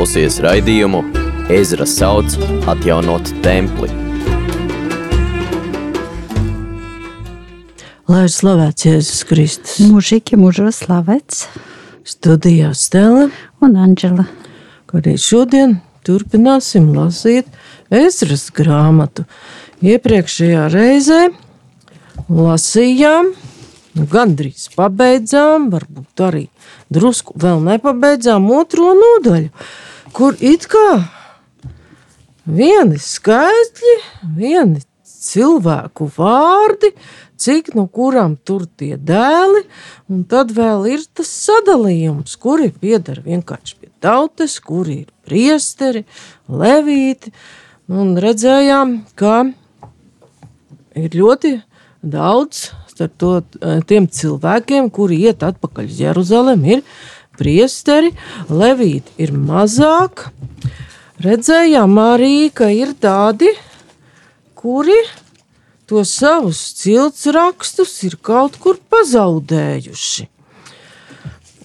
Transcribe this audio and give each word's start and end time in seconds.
klausies 0.00 0.38
raidījumu 0.40 1.02
Ezra 1.52 1.84
sauc 1.84 2.32
atjaunot 2.72 3.26
templi. 3.44 3.90
Lai 8.08 8.22
ir 8.24 8.32
slavēts 8.32 8.86
Jēzus 8.86 9.20
Kristus. 9.28 9.74
Mūžīgi 9.84 10.38
mūžos 10.40 10.78
slavēts. 10.86 11.42
Studijā 12.08 12.70
Stela 12.72 13.26
un 13.60 13.76
Anģela. 13.76 14.24
Arī 14.96 15.18
šodien 15.20 15.76
turpināsim 16.08 16.88
lasīt 16.96 17.52
Ezras 17.92 18.48
grāmatu. 18.56 19.26
Iepriekšējā 19.84 20.64
reizē 20.72 21.26
lasījām, 22.24 23.34
nu, 23.96 24.06
gandrīz 24.10 24.68
pabeidzām, 24.76 25.70
varbūt 25.72 26.24
arī 26.26 26.44
drusku 26.92 27.36
vēl 27.40 27.62
nepabeidzām 27.66 28.50
otro 28.54 28.92
nodaļu, 28.98 29.50
kur 30.16 30.36
it 30.40 30.68
kā 30.70 31.00
vieni 32.46 33.00
skaitļi, 33.00 33.96
vieni 34.36 34.82
cilvēku 35.04 36.08
vārdi, 36.16 36.92
cik 37.40 37.72
no 37.76 37.86
kurām 37.92 38.36
tur 38.44 38.66
tie 38.80 38.96
dēli, 38.96 39.62
un 40.12 40.24
tad 40.28 40.52
vēl 40.56 40.86
ir 40.94 41.06
tas 41.16 41.30
sadalījums, 41.46 42.36
kuri 42.40 42.70
pieder 42.72 43.22
vienkārši 43.24 43.78
pie 43.80 43.90
tautas, 44.02 44.58
kuri 44.64 45.02
ir 45.04 45.08
priesteri, 45.26 46.04
levīti, 46.48 47.32
un 47.90 48.14
redzējām, 48.20 49.00
ka 49.18 49.42
ir 50.98 51.16
ļoti 51.16 51.56
daudz 52.00 52.70
starp 53.00 53.16
to, 53.16 53.32
tiem 53.88 54.06
cilvēkiem, 54.12 54.90
kuri 54.92 55.22
iet 55.24 55.42
atpakaļ 55.46 55.88
uz 55.88 56.00
Jeruzalem, 56.00 56.64
ir 56.68 56.82
priesteri, 57.40 58.12
levīti 58.52 59.14
ir 59.16 59.32
mazāk. 59.32 60.28
Redzējām 61.20 61.96
arī, 62.00 62.50
ka 62.52 62.68
ir 62.72 62.92
tādi, 63.00 63.48
kuri 64.54 64.96
tos 65.88 66.12
savus 66.12 66.60
cilts 66.76 67.26
rakstus 67.32 67.96
ir 68.04 68.18
kaut 68.20 68.56
kur 68.60 68.76
pazaudējuši. 68.92 70.28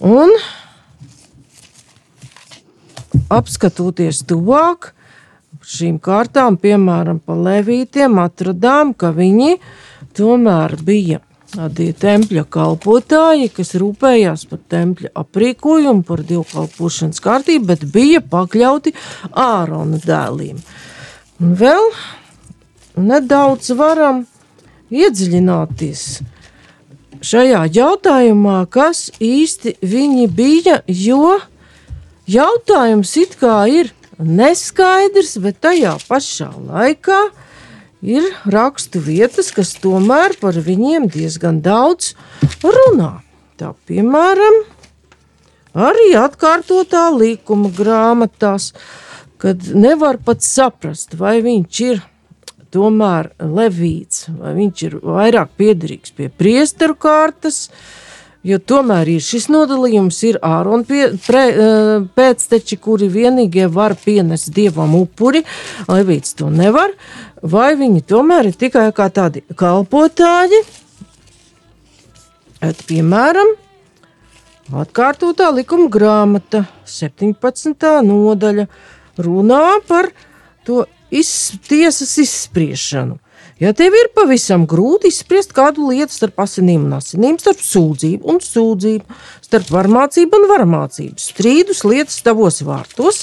Un 0.04 0.32
apskatoties 3.32 4.24
tuvāk 4.28 4.92
šīm 5.66 5.96
kārtām, 6.00 6.56
piemēram, 6.60 7.20
pa 7.20 7.34
levītiem, 7.36 8.20
atradām, 8.22 8.92
ka 8.94 9.10
viņi 9.16 9.56
tomēr 10.16 10.76
bija 10.84 11.20
tādi 11.52 11.90
tempļa 11.96 12.44
kalpotāji, 12.52 13.50
kas 13.54 13.74
rūpējās 13.78 14.46
par 14.50 14.60
tempļa 14.72 15.12
aprīkojumu, 15.22 16.04
par 16.06 16.22
dievkalpošanas 16.26 17.22
kārtību, 17.24 17.68
bet 17.72 17.84
bija 17.92 18.22
pakļauti 18.24 18.94
ārona 19.32 20.00
dēliem. 20.02 20.60
Un 21.42 21.52
vēl 21.60 21.90
nedaudz 22.96 23.70
varam 23.76 24.24
iedziļināties 24.90 26.06
šajā 27.26 27.64
jautājumā, 27.74 28.60
kas 28.70 29.08
īsti 29.22 29.76
viņi 29.82 30.26
bija, 30.32 30.80
jo 30.86 31.38
jautājums 32.30 33.16
it 33.20 33.36
kā 33.40 33.64
ir 33.70 33.92
neskaidrs, 34.18 35.36
bet 35.42 35.60
tajā 35.64 35.96
pašā 36.08 36.50
laikā 36.56 37.20
ir 38.04 38.26
rakstu 38.52 39.00
vietas, 39.02 39.50
kas 39.54 39.74
tomēr 39.80 40.36
par 40.40 40.56
viņiem 40.56 41.08
diezgan 41.12 41.60
daudz 41.64 42.14
runā. 42.62 43.20
Tā 43.56 43.72
piemēram, 43.88 44.62
arī 45.72 46.10
atkārtotā 46.20 47.08
līkuma 47.16 47.70
grāmatās, 47.72 48.72
kad 49.40 49.64
nevar 49.72 50.18
pat 50.24 50.44
saprast, 50.44 51.16
vai 51.16 51.38
viņš 51.44 51.80
ir 51.86 52.02
tomēr 52.74 53.30
levīts, 53.40 54.26
vai 54.36 54.52
viņš 54.56 54.82
ir 54.88 54.98
vairāk 55.04 55.54
piederīgs 55.56 56.12
pie 56.16 56.28
priesteru 56.28 56.96
kārtas, 57.00 57.70
jo 58.46 58.60
tomēr 58.62 59.10
ir 59.16 59.26
šis 59.26 59.48
nodalījums, 59.52 60.22
ir 60.28 60.40
ārona 60.46 60.86
pie, 60.86 61.02
pre, 61.26 61.44
pēcteči, 62.16 62.78
kuri 62.82 63.10
vienīgie 63.12 63.66
var 63.72 63.96
pienest 63.98 64.52
dievam 64.54 64.94
upuri, 64.98 65.42
levīts 65.90 66.38
to 66.38 66.50
nevar, 66.54 66.94
vai 67.42 67.74
viņi 67.78 68.06
tomēr 68.06 68.52
ir 68.52 68.58
tikai 68.58 68.88
kā 68.96 69.10
tādi 69.10 69.42
kalpotāji, 69.58 70.64
Et, 72.64 72.78
piemēram, 72.88 73.50
atkārtotā 74.80 75.50
likuma 75.52 75.90
grāmata, 75.92 76.64
17. 76.88 77.84
nodaļa, 78.06 78.64
runā 79.20 79.64
par 79.88 80.08
to 80.64 80.86
iz, 81.12 81.30
tiesas 81.68 82.16
izspriešanu. 82.22 83.18
Ja 83.56 83.70
tev 83.72 83.94
ir 83.96 84.10
pavisam 84.12 84.66
grūti 84.68 85.08
izspriest 85.08 85.54
kādu 85.56 85.86
lietu 85.88 86.12
starp 86.12 86.42
asinīm 86.44 86.82
un 86.90 86.98
asinīm, 86.98 87.38
starp 87.40 87.62
sūdzību 87.64 88.28
un 88.28 88.40
sūdzību, 88.44 89.16
starp 89.46 89.70
varmācību 89.72 90.36
un 90.36 90.48
varmācību, 90.50 91.16
strīdus 91.16 91.80
lietas 91.88 92.18
tavos 92.26 92.60
vārtos, 92.66 93.22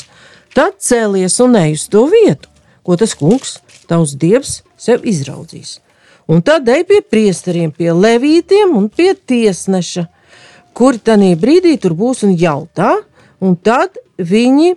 tad 0.58 0.80
cēlies 0.82 1.38
un 1.46 1.60
ej 1.60 1.76
uz 1.78 1.84
to 1.94 2.08
vietu, 2.10 2.50
ko 2.82 2.98
tas 2.98 3.14
kungs, 3.20 3.60
tavs 3.86 4.16
dievs, 4.18 4.64
sev 4.74 5.06
izraudzīs. 5.06 5.76
Un 6.26 6.42
tad 6.42 6.66
ej 6.72 6.82
pie 6.90 7.04
priesteriem, 7.06 7.70
pie 7.70 7.92
levītiem 7.94 8.74
un 8.80 8.88
pie 8.90 9.12
tiesneša, 9.14 10.08
kuri 10.74 10.98
tajā 11.12 11.36
brīdī 11.38 11.76
tur 11.78 11.94
būs 12.00 12.24
un 12.26 12.34
jautā, 12.34 12.96
un 13.38 13.54
tad 13.54 14.02
viņi 14.18 14.74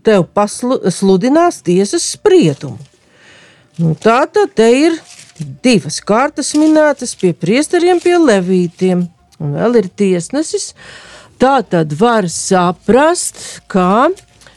tev 0.00 0.24
pasludinās 0.32 1.60
tiesas 1.68 2.08
spriedumu. 2.14 2.80
Nu, 3.80 3.94
tā 3.96 4.24
tad 4.28 4.52
te 4.56 4.68
ir 4.76 4.98
divas 5.64 6.00
kārtas 6.04 6.52
minētas 6.60 7.14
pie 7.16 7.32
priesteriem, 7.32 8.02
pie 8.02 8.18
levītiem, 8.20 9.06
un 9.40 9.54
vēl 9.56 9.80
ir 9.80 9.88
tiesnesis. 9.88 10.72
Tā 11.40 11.56
tad 11.64 11.94
var 11.98 12.28
saprast, 12.30 13.40
kā 13.72 14.10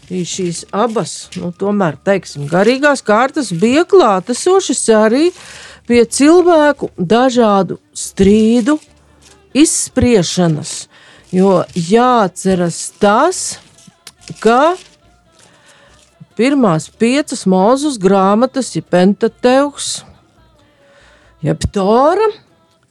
šīs 0.06 0.66
abas, 0.76 1.14
nu, 1.40 1.50
tomēr, 1.56 1.96
teiksim, 2.06 2.46
garīgās 2.52 3.02
kārtas 3.02 3.50
bija 3.56 3.86
klātesošas 3.90 4.84
arī 4.94 5.30
pie 5.88 6.03
cilvēku 6.06 6.92
dažādu 6.97 7.80
strīdu 7.96 8.78
izspriešanas. 9.56 10.90
Jo 11.34 11.64
jāatceras 11.74 12.92
tas, 13.02 13.58
ka 14.44 14.76
pirmās 16.35 16.90
piecas 16.91 17.46
mūzus 17.50 18.00
grāmatas, 18.01 18.73
ja 18.75 18.84
Pentateuks, 18.84 20.03
jeb 21.46 21.63
Tora, 21.73 22.28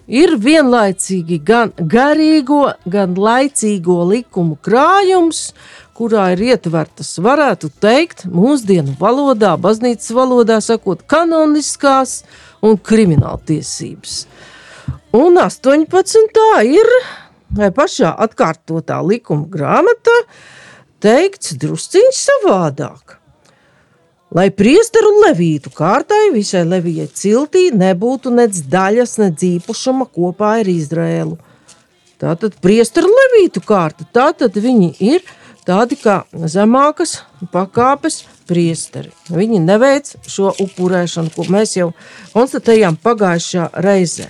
ir 0.07 0.37
vienlaicīgi 0.41 1.41
gan 1.45 1.73
garīgo, 1.79 2.75
gan 2.91 3.17
laicīgo 3.17 4.03
likumu 4.11 4.57
krājums, 4.65 5.53
kurā 5.95 6.31
ir 6.35 6.43
ietvertas, 6.51 7.15
varētu 7.23 7.71
teikt, 7.81 8.27
mūsdienu 8.27 8.97
valodā, 9.01 9.55
baznīcas 9.61 10.11
valodā 10.17 10.59
sakot, 10.65 11.05
kanoniskās 11.07 12.23
un 12.65 12.79
krimināltiesības. 12.81 14.25
Un 15.15 15.39
18. 15.39 16.41
ir 16.67 16.91
pašā 17.77 18.11
atkārtotā 18.27 18.99
likuma 19.07 19.47
grāmatā 19.47 20.17
teikts 21.05 21.55
drusciņš 21.61 22.25
savādāk. 22.25 23.21
Lai 24.35 24.49
priesteru 24.51 25.13
levītu 25.23 25.71
kārtai, 25.71 26.33
visai 26.35 26.65
levijai 26.67 27.07
ciltī 27.07 27.69
nebūtu 27.71 28.33
nec 28.35 28.57
daļas, 28.67 29.13
nec 29.23 29.45
īpašuma 29.47 30.09
kopā 30.11 30.57
ar 30.65 30.71
Izraēlu. 30.73 31.37
Tātad 32.19 32.57
priesteru 32.65 33.13
levītu 33.15 33.63
kārta, 33.63 34.07
tātad 34.11 34.59
viņi 34.59 34.91
ir 35.07 35.23
tādi 35.63 35.95
kā 36.01 36.25
zemākas 36.51 37.21
pakāpes 37.55 38.25
priesteri. 38.51 39.13
Viņi 39.31 39.63
neveic 39.63 40.11
šo 40.27 40.51
upurēšanu, 40.67 41.31
ko 41.31 41.47
mēs 41.55 41.79
jau 41.79 41.93
konstatējām 42.35 42.99
pagājušā 43.07 43.71
reizē. 43.87 44.27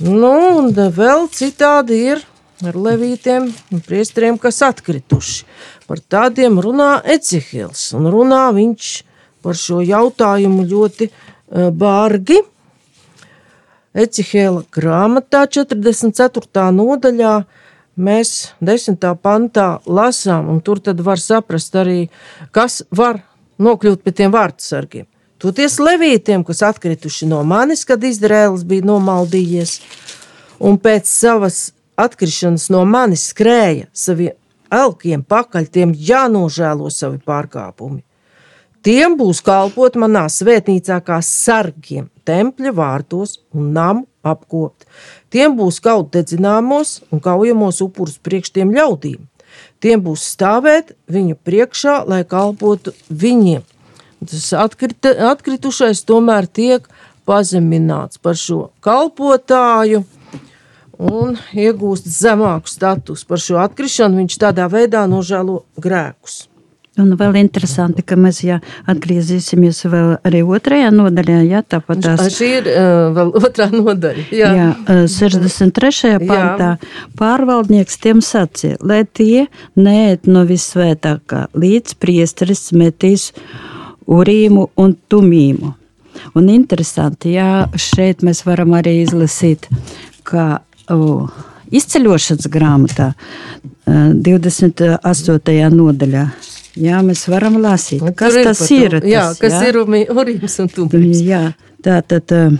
Nu, 0.00 0.32
un 0.62 0.72
vēl 0.72 1.28
citādi 1.36 2.00
ir 2.14 2.24
ar 2.64 2.78
levītiem 2.78 3.50
un 3.74 3.84
priesteriem, 3.84 4.38
kas 4.40 4.62
atkrituši. 4.64 5.44
Par 5.92 6.00
tādiem 6.08 6.54
runā 6.56 7.02
Ecihils, 7.04 7.90
un 7.92 8.06
runā 8.08 8.46
viņš 8.56 8.86
par 9.44 9.58
šo 9.60 9.82
jautājumu 9.84 10.64
ļoti 10.64 11.10
uh, 11.10 11.66
bārgi. 11.68 12.38
Ecihēla 13.92 14.62
grāmatā 14.72 15.42
44. 15.52 16.64
nodaļā 16.78 17.34
mēs 18.08 18.32
10. 18.64 19.04
pantā 19.20 19.68
lasām, 19.84 20.48
un 20.48 20.64
tur 20.64 20.80
tad 20.80 21.04
var 21.04 21.20
saprast 21.20 21.76
arī, 21.76 22.08
kas 22.56 22.80
var 22.88 23.20
nokļūt 23.60 24.00
pie 24.00 24.16
tiem 24.16 24.32
vārdsargiem. 24.32 25.04
Toties 25.44 25.76
levītiem, 25.76 26.40
kas 26.40 26.64
atkrituši 26.72 27.28
no 27.28 27.44
manis, 27.44 27.84
kad 27.84 28.00
Izraēls 28.00 28.64
bija 28.64 28.88
nomaldījies, 28.94 29.82
un 30.56 30.80
pēc 30.80 31.04
savas 31.20 31.66
atkrišanas 32.00 32.70
no 32.72 32.86
manis 32.88 33.28
skrēja 33.34 33.92
saviem 33.92 34.38
elkiem 34.72 35.22
pakaļ, 35.28 35.68
tiem 35.68 35.92
jānožēlo 35.96 36.90
savi 36.90 37.20
pārkāpumi. 37.26 38.02
Tiem 38.82 39.14
būs 39.14 39.38
kalpot 39.46 39.94
manā 40.00 40.24
svētnīcā 40.32 40.96
kā 41.06 41.20
sargiem, 41.22 42.08
tempļa 42.26 42.72
vārtos 42.74 43.36
un 43.54 43.68
namu 43.76 44.08
apkopt. 44.26 44.88
Tiem 45.30 45.54
būs 45.58 45.78
kaut 45.82 46.10
dedzināmos 46.16 46.96
un 47.14 47.22
kaujamos 47.22 47.78
upurus 47.84 48.18
priekš 48.18 48.56
tiem 48.56 48.72
ļaudīm. 48.74 49.20
Tiem 49.82 50.02
būs 50.02 50.24
stāvēt 50.34 50.96
viņu 51.10 51.38
priekšā, 51.46 52.00
lai 52.10 52.24
kalpotu 52.26 52.94
viņiem. 53.06 53.62
Tas 54.22 54.50
atkrita, 54.54 55.14
atkritušais 55.30 56.02
tomēr 56.06 56.46
tiek 56.46 56.86
pazemināts 57.26 58.18
par 58.22 58.38
šo 58.38 58.70
kalpotāju 58.82 60.02
un 61.02 61.36
iegūst 61.56 62.06
zemāku 62.06 62.70
statusu. 62.70 63.26
Par 63.28 63.42
šo 63.42 63.60
atkrišanu 63.64 64.22
viņš 64.22 64.38
tādā 64.42 64.68
veidā 64.72 65.04
nožēlo 65.10 65.62
grēkus. 65.82 66.46
Un 67.00 67.14
vēl 67.16 67.38
interesanti, 67.40 68.02
ka 68.04 68.18
mēs 68.20 68.42
ja 68.44 68.58
atgriezīsimies 68.90 69.78
vēl 69.88 70.10
arī 70.28 70.42
otrajā 70.44 70.90
nodaļā. 70.92 71.38
Jā, 71.48 71.62
tāpat 71.64 72.02
tās. 72.04 72.24
Šī 72.34 72.48
ir 72.58 72.68
uh, 72.68 73.06
vēl 73.16 73.30
otrā 73.48 73.70
nodaļa. 73.72 74.24
Jā, 74.36 74.50
jā 74.58 74.66
63. 75.08 76.18
pantā 76.28 76.74
pārvaldnieks 77.16 77.96
tiem 78.02 78.20
sacīja, 78.24 78.76
lai 78.84 79.06
tie 79.08 79.46
neēt 79.80 80.28
no 80.28 80.44
visvētākā, 80.48 81.46
līdz 81.56 81.96
priesteris 82.02 82.68
metīs 82.76 83.30
urīmu 84.04 84.68
un 84.76 84.92
tumīmu. 85.08 85.72
Un 86.36 86.52
interesanti, 86.52 87.32
jā, 87.38 87.70
šeit 87.72 88.20
mēs 88.20 88.44
varam 88.44 88.76
arī 88.76 88.98
izlasīt, 89.00 89.64
ka 90.28 90.60
oh, 90.94 91.28
izceļošanas 91.72 92.48
grāmatā 92.52 93.12
28. 93.86 95.70
nodaļā 95.74 96.26
Jā, 96.78 97.02
mēs 97.04 97.26
varam 97.28 97.58
lasīt, 97.60 98.00
nu, 98.00 98.14
kas 98.16 98.38
tas 98.46 98.62
ir. 98.72 98.96
Tas, 98.96 99.08
jā, 99.08 99.26
kas 99.36 99.58
jā? 99.58 99.68
ir 99.68 99.78
Urīms 99.82 100.54
un 100.62 100.70
Tumblīms. 100.72 101.20
Jā, 101.26 101.42
tā 101.84 101.98
tad 102.08 102.32
uh, 102.32 102.54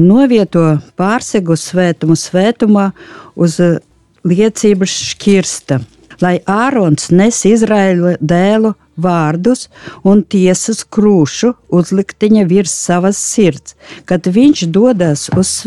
novieto 0.00 0.64
pārsegu 0.96 1.56
svētumu 1.60 2.16
svētumā 2.16 2.90
uz 3.36 3.58
uh, 3.60 3.76
liecības 4.24 4.94
šķirsta, 5.12 5.82
lai 6.24 6.38
Ārons 6.48 7.10
nes 7.12 7.42
Izraēla 7.48 8.16
dēlu 8.20 8.72
vārdus 9.00 9.68
un 10.04 10.24
tiesas 10.24 10.82
krūšu 10.88 11.52
uzliktiņa 11.76 12.48
virs 12.48 12.72
savas 12.72 13.20
sirds, 13.20 13.76
kad 14.08 14.24
viņš 14.24 14.64
dodas 14.72 15.28
uz 15.36 15.58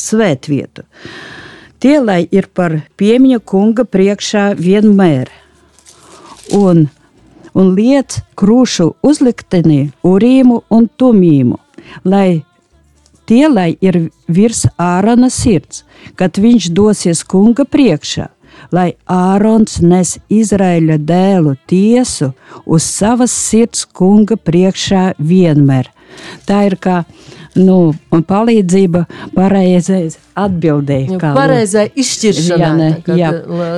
svētvietu. 0.00 0.86
Tie, 1.80 1.96
lai 2.04 2.26
ir 2.28 2.50
par 2.52 2.76
piemiņa 3.00 3.40
kunga 3.48 3.86
priekšā 3.88 4.50
vienmēr 4.58 5.30
un, 6.56 6.88
un 7.56 7.72
liec 7.76 8.20
krūšu 8.36 8.90
uzliktenī 9.06 9.80
urīmu 10.04 10.60
un 10.68 10.88
tumīmu, 11.00 11.56
lai 12.04 12.42
tie, 13.24 13.46
lai 13.48 13.70
ir 13.80 14.10
virs 14.28 14.66
ārona 14.76 15.30
sirds, 15.32 15.84
kad 16.20 16.36
viņš 16.42 16.68
dosies 16.76 17.24
kunga 17.24 17.64
priekšā, 17.64 18.28
lai 18.74 18.90
Ārons 19.08 19.78
nes 19.80 20.16
Izraēļa 20.32 20.98
dēlu 21.06 21.56
tiesu 21.70 22.32
uz 22.66 22.86
savas 22.86 23.32
sirds 23.32 23.86
kunga 23.86 24.36
priekšā 24.36 25.14
vienmēr. 25.18 25.88
Tā 26.46 26.64
ir 26.68 26.76
kā 26.82 27.02
nu, 27.58 27.76
palīdzība 28.10 29.04
pareizai 29.34 30.04
atbildēji. 30.38 31.18
Kā 31.20 31.32
pareizai 31.34 31.86
izšķiršanai. 31.98 32.90
Jā, 33.08 33.16
jā, 33.18 33.30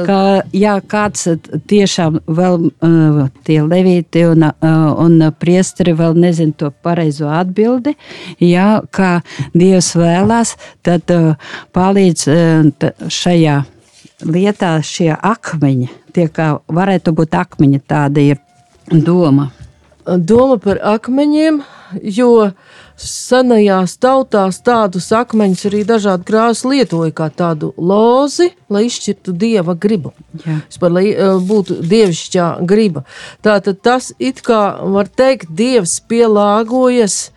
kā, 0.07 0.19
jā, 0.57 0.75
kāds 0.93 1.29
tiešām 1.71 2.21
vēl 2.27 2.69
uh, 2.69 3.23
tie 3.47 3.61
levīti 3.65 4.27
un, 4.29 4.47
uh, 4.49 4.85
un 5.03 5.19
priesteri 5.41 5.95
vēl 5.99 6.19
nezin 6.21 6.53
to 6.57 6.73
pareizo 6.85 7.31
atbildi, 7.33 7.97
jā, 8.43 8.83
kā 8.93 9.13
Dievs 9.57 9.93
vēlās, 9.99 10.57
tad 10.85 11.11
uh, 11.15 11.33
palīdz 11.77 12.29
uh, 12.33 12.93
šajā 13.09 13.63
lietā 14.29 14.77
šie 14.87 15.11
akmeņi, 15.17 15.91
tie 16.15 16.29
kā 16.31 16.55
varētu 16.71 17.15
būt 17.17 17.35
akmeņi, 17.41 17.83
tāda 17.89 18.29
ir 18.33 18.43
doma. 18.93 19.51
Doma 20.03 20.59
par 20.59 20.81
akmeņiem, 20.97 21.61
jo 22.03 22.31
uh, 22.45 22.79
senajās 23.07 23.97
tautās 24.03 24.61
tādus 24.65 25.11
akmeņus 25.17 25.65
arī 25.71 25.83
dažādi 25.89 26.27
krāsas 26.29 26.65
lietoja 26.69 27.15
kā 27.17 27.29
tādu 27.35 27.73
lozi, 27.77 28.51
lai 28.73 28.85
izšķirtu 28.89 29.35
dieva 29.39 29.75
gribu. 29.79 30.13
Vispār, 30.45 30.95
lai 30.97 31.07
uh, 31.13 31.37
būtu 31.43 31.81
dievišķā 31.87 32.49
griba. 32.69 33.05
Tātad 33.45 33.83
tas 33.85 34.13
it 34.19 34.45
kā 34.47 34.63
var 34.95 35.11
teikt, 35.11 35.51
dievs 35.57 35.99
pielāgojas 36.09 37.33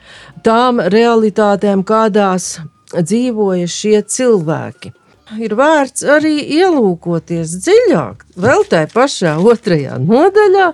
tām 0.46 0.84
realitātēm, 0.94 1.84
kādās 1.88 2.60
dzīvoja 2.94 3.68
šie 3.72 3.98
cilvēki. 4.06 4.94
Ir 5.42 5.56
vērts 5.58 6.04
arī 6.06 6.36
ielūkoties 6.60 7.56
dziļāk, 7.66 8.28
vēl 8.38 8.62
tajā 8.70 8.92
pašā 8.94 9.32
otrajā 9.42 9.98
nodaļā, 9.98 10.68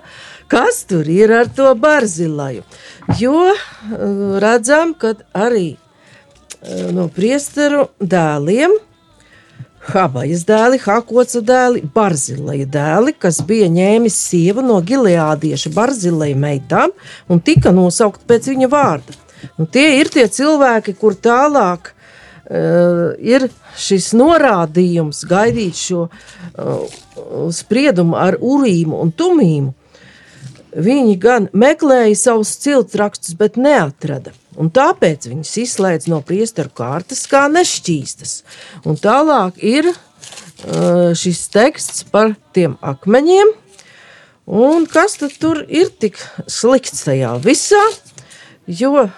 kas 0.52 0.84
tur 0.88 1.08
ir 1.08 1.32
ar 1.32 1.48
to 1.56 1.72
barzilaju. 1.74 2.62
Jo 3.20 3.48
eh, 3.48 3.58
redzam, 4.44 4.94
ka 4.94 5.14
arī 5.32 5.72
eh, 5.74 6.88
no 6.92 7.08
priesteru 7.12 7.88
dēliem, 8.00 8.76
Habajas 9.82 10.44
dēli, 10.46 10.78
Hakoca 10.78 11.40
dēli, 11.42 11.80
Barzileja 11.94 12.68
dēli, 12.70 13.16
kas 13.18 13.40
bija 13.42 13.66
ņēmis 13.66 14.14
sievu 14.28 14.62
no 14.62 14.76
gileādieša 14.78 15.72
Barzileja 15.74 16.38
meitām 16.38 16.94
un 17.26 17.42
tika 17.42 17.72
nosaukt 17.74 18.22
pēc 18.30 18.46
viņa 18.52 18.68
vārda. 18.70 19.16
Nu, 19.58 19.66
tie 19.66 19.98
ir 19.98 20.12
tie 20.14 20.28
cilvēki, 20.30 20.94
kur 21.00 21.16
tālāk 21.18 21.90
uh, 21.90 23.18
ir 23.18 23.48
šis 23.74 24.12
norādījums 24.14 25.24
gaidīt 25.26 25.82
šo 25.82 26.04
uh, 26.06 27.00
spriedumu 27.50 28.14
ar 28.22 28.38
urīmu 28.38 29.02
un 29.02 29.10
tumīmu. 29.10 29.74
Viņi 30.72 31.18
gan 31.20 31.48
meklēja 31.52 32.14
savus 32.16 32.54
ciltrakstus, 32.62 33.34
bet 33.36 33.58
neatrada. 33.60 34.32
Un 34.56 34.70
tāpēc 34.72 35.26
viņas 35.28 35.50
izslēdz 35.66 36.08
no 36.08 36.22
priesteru 36.24 36.72
kārtas 36.72 37.26
kā 37.28 37.44
nešķīstas. 37.52 38.38
Un 38.88 38.96
tālāk 39.00 39.60
ir 39.60 39.90
uh, 39.92 41.12
šis 41.16 41.44
teksts 41.52 42.06
par 42.08 42.32
tiem 42.56 42.78
akmeņiem. 42.80 43.52
Un 44.52 44.88
kas 44.90 45.18
tad 45.20 45.36
tur 45.40 45.60
ir 45.68 45.92
tik 45.92 46.16
slikts 46.48 47.04
tajā 47.04 47.34
visā? 47.44 47.82
Jo 48.66 49.10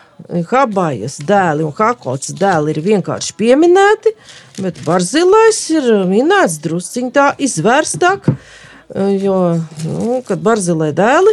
Habajas 0.50 1.20
dēli 1.26 1.64
un 1.66 1.74
Hakots 1.74 2.34
dēli 2.38 2.74
ir 2.74 2.82
vienkārši 2.82 3.34
pieminēti, 3.38 4.14
bet 4.62 4.82
Barzilais 4.86 5.62
ir 5.74 5.88
minēts 6.10 6.58
drusciņ 6.64 7.10
tā 7.14 7.30
izvērstāk. 7.46 8.30
Uh, 8.30 8.52
Jo, 8.92 9.60
nu, 9.84 10.20
kad 10.26 10.42
Barzilē 10.44 10.90
dēli 10.92 11.32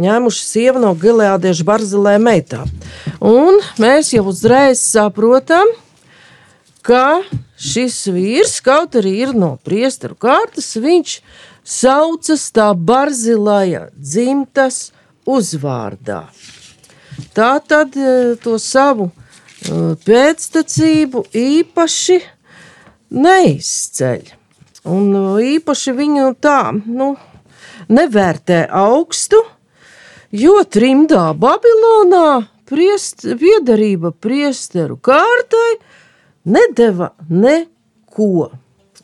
ņēmuši 0.00 0.44
sievu 0.46 0.80
no 0.80 0.94
Gileādiešu 0.96 1.66
Barzilē 1.68 2.16
meitā. 2.22 2.62
Un 3.20 3.60
mēs 3.82 4.14
jau 4.14 4.24
uzreiz 4.30 4.80
saprotam, 4.80 5.68
ka 6.80 7.20
šis 7.60 7.98
vīrs, 8.08 8.56
kaut 8.64 8.96
arī 8.96 9.12
ir 9.26 9.34
no 9.36 9.58
priesteru 9.66 10.16
kārtas, 10.16 10.72
viņš 10.80 11.18
saucas 11.68 12.48
tā 12.56 12.70
Barzilāja 12.72 13.90
dzimtas 13.92 14.88
uzvārdā. 15.28 16.24
Tā 17.36 17.52
tad 17.60 17.92
to 18.40 18.56
savu 18.56 19.10
pēctecību 20.08 21.26
īpaši 21.36 22.20
neizceļ. 23.12 24.39
Un 24.88 25.10
uh, 25.12 25.40
īpaši 25.44 25.92
viņu 25.96 26.30
tā 26.40 26.72
nu, 26.72 27.12
nevērtē 27.92 28.62
augstu, 28.72 29.42
jo 30.32 30.56
trimdā 30.64 31.30
Babilonā 31.36 32.46
priest, 32.70 33.26
piedarība 33.40 34.12
priesteru 34.14 34.96
kārtai 34.96 35.80
nedeva 36.48 37.12
neko. 37.28 38.50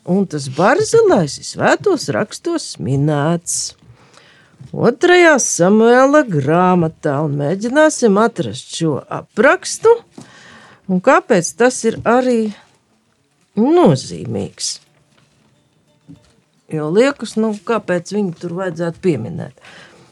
Un 0.07 0.23
tas 0.31 0.47
barzilais 0.55 1.35
ir 1.41 1.45
svētos 1.45 2.07
rakstos 2.15 2.77
minēts. 2.79 3.75
Otrajā 4.71 5.35
samuēla 5.41 6.23
grāmatā 6.27 7.19
un 7.25 7.37
mēģināsim 7.39 8.17
atrast 8.19 8.75
šo 8.79 8.97
aprakstu 9.03 9.93
un 10.87 11.03
kāpēc 11.03 11.53
tas 11.59 11.79
ir 11.87 11.99
arī 12.07 12.39
nozīmīgs. 13.59 14.86
Jo 16.73 16.89
liekas, 16.91 17.37
nu, 17.39 17.53
kāpēc 17.67 18.11
viņu 18.11 18.33
tur 18.41 18.57
vajadzētu 18.57 18.99
pieminēt. 19.03 19.67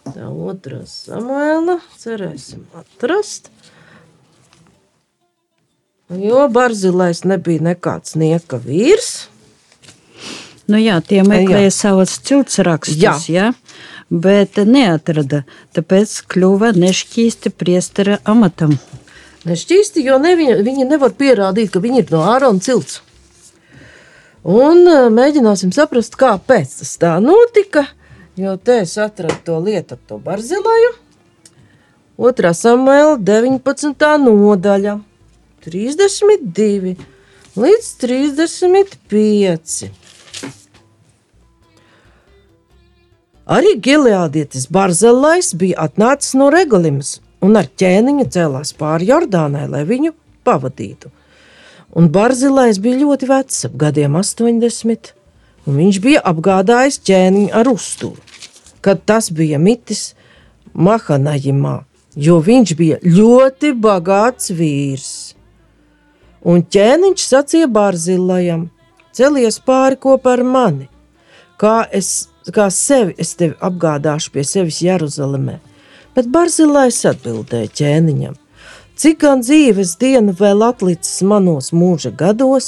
Tā 0.05 0.29
otrā 0.29 0.83
samuēla, 0.87 1.79
cerēsim 1.99 2.63
atrast. 2.77 3.49
Jo 6.13 6.45
Barzilais 6.53 7.23
nebija 7.25 7.63
nekāds 7.73 8.13
nieka 8.19 8.59
vīrs. 8.61 9.25
Nu 10.69 10.79
jā, 10.81 10.97
tie 11.05 11.21
meklēja 11.25 11.71
savus 11.73 12.15
ciltsrakstus, 12.25 12.97
Jā. 13.01 13.15
jā. 13.29 13.47
bet 14.09 14.57
neatrada. 14.57 15.43
Tāpēc 15.77 16.13
kļuva 16.31 16.71
nešķīsti 16.77 17.51
priestera 17.53 18.17
amatam. 18.25 18.77
Nešķīsti, 19.45 20.05
jo 20.07 20.17
ne, 20.21 20.33
viņa, 20.37 20.61
viņi 20.65 20.87
nevar 20.89 21.13
pierādīt, 21.13 21.69
ka 21.73 21.81
viņi 21.83 22.01
ir 22.01 22.13
no 22.13 22.23
Ārona 22.25 22.63
cilts. 22.65 23.03
Un 24.45 24.83
ā, 24.85 25.07
mēģināsim 25.09 25.71
saprast, 25.73 26.13
kāpēc 26.21 26.77
tas 26.83 26.91
tā 27.01 27.15
notika. 27.17 27.87
Jo 28.37 28.53
te 28.61 28.83
es 28.83 28.93
atradu 29.01 29.39
to 29.47 29.55
lietu 29.63 29.95
ar 29.95 30.01
to 30.05 30.19
barzilaju. 30.21 30.91
2. 32.21 32.51
samuēlā 32.53 33.15
19. 33.25 34.05
nodaļa, 34.21 34.93
32 35.65 36.93
līdz 37.57 37.89
35. 38.05 39.89
Arī 43.45 43.73
Gileādietis 43.81 44.69
Barzelais 44.69 45.55
bija 45.57 45.89
atnācis 45.89 46.37
no 46.37 46.51
Regalimas 46.53 47.17
un 47.41 47.57
ar 47.57 47.65
ķēniņu 47.65 48.29
cēlās 48.29 48.77
pāri 48.77 49.09
Jordānai, 49.09 49.65
lai 49.69 49.83
viņu 49.89 50.13
pavadītu. 50.45 51.09
Un 51.95 52.09
Barzilais 52.11 52.75
bija 52.83 52.99
ļoti 53.05 53.27
vecs, 53.29 53.61
ap 53.69 53.75
gadiem 53.79 54.17
80, 54.19 55.13
un 55.63 55.77
viņš 55.79 55.99
bija 56.03 56.23
apgādājis 56.27 56.99
ķēniņu 57.07 57.53
ar 57.55 57.69
uzturu, 57.71 58.19
kad 58.83 59.05
tas 59.07 59.29
bija 59.31 59.61
mitis 59.63 60.09
Mahanajimā, 60.75 61.85
jo 62.19 62.41
viņš 62.43 62.75
bija 62.75 62.99
ļoti 62.99 63.71
bagāts 63.79 64.51
vīrs. 64.51 65.07
Un 66.43 66.65
ķēniņš 66.67 67.23
sacīja 67.31 67.71
Barzilajam: 67.71 68.67
Celies 69.15 69.61
pāri 69.63 69.95
kopā 69.95 70.35
ar 70.35 70.43
mani, 70.43 70.89
kā, 71.55 71.85
es, 71.95 72.27
kā 72.51 72.67
sevi 72.67 73.15
es 73.17 73.31
tevi 73.39 73.55
apgādāšu 73.63 74.35
pie 74.35 74.43
sevis 74.43 74.83
Jeruzalemē. 74.83 75.61
Bet 76.11 76.27
Barzilais 76.27 76.99
atbildēja 77.07 77.71
ķēniņam: 77.79 78.35
Cik 78.95 79.17
gan 79.19 79.41
dzīves 79.43 79.97
diena 79.99 80.31
vēl 80.31 80.61
atlicis 80.63 81.17
manos 81.27 81.73
mūža 81.75 82.13
gados, 82.15 82.67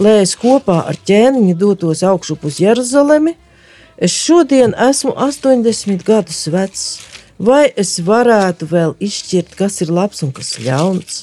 lai 0.00 0.22
es 0.22 0.32
kopā 0.40 0.78
ar 0.88 0.96
ķēniņu 0.96 1.56
dotos 1.60 2.00
augšu 2.00 2.38
uz 2.48 2.62
Jeruzalemi? 2.62 3.34
Es 4.00 4.14
šodien 4.16 4.72
esmu 4.88 5.12
80 5.12 6.06
gadus 6.08 6.40
vecs, 6.48 6.86
vai 7.36 7.66
es 7.76 7.98
varētu 8.00 8.70
vēl 8.72 8.96
izšķirt, 9.04 9.52
kas 9.60 9.82
ir 9.84 9.92
labs 9.92 10.24
un 10.24 10.32
kas 10.32 10.54
ļauns? 10.64 11.20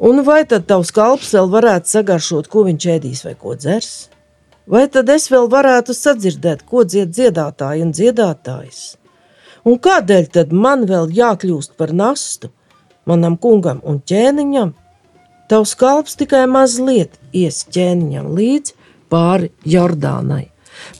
Un 0.00 0.24
vai 0.24 0.46
tad 0.48 0.64
tavs 0.64 0.88
kalps 0.88 1.36
vēl 1.36 1.52
varētu 1.52 1.92
sagaršot, 1.92 2.48
ko 2.48 2.64
viņš 2.64 2.90
ēdīs 2.96 3.24
vai 3.28 3.36
ko 3.36 3.60
dzers? 3.60 3.94
Vai 4.64 4.86
tad 4.88 5.12
es 5.12 5.28
vēl 5.28 5.52
varētu 5.52 5.92
sadzirdēt, 5.92 6.64
ko 6.64 6.88
dzied 6.88 7.12
dziedātāji 7.12 7.84
un 7.84 7.92
dziedātājs? 7.92 8.84
Un 9.68 9.76
kādēļ 9.84 10.32
tad 10.32 10.52
man 10.56 10.88
vēl 10.88 11.12
jākļūst 11.12 11.76
par 11.76 11.92
nastu 11.92 12.55
manam 13.06 13.38
kungam 13.40 13.80
un 13.86 14.00
ķēniņam? 14.06 14.74
Tavs 15.50 15.76
kalps 15.78 16.18
tikai 16.18 16.44
mazliet 16.50 17.18
ies 17.36 17.62
ķēniņam 17.70 18.32
līdz 18.34 18.74
pāri 19.12 19.52
Jordānai. 19.66 20.48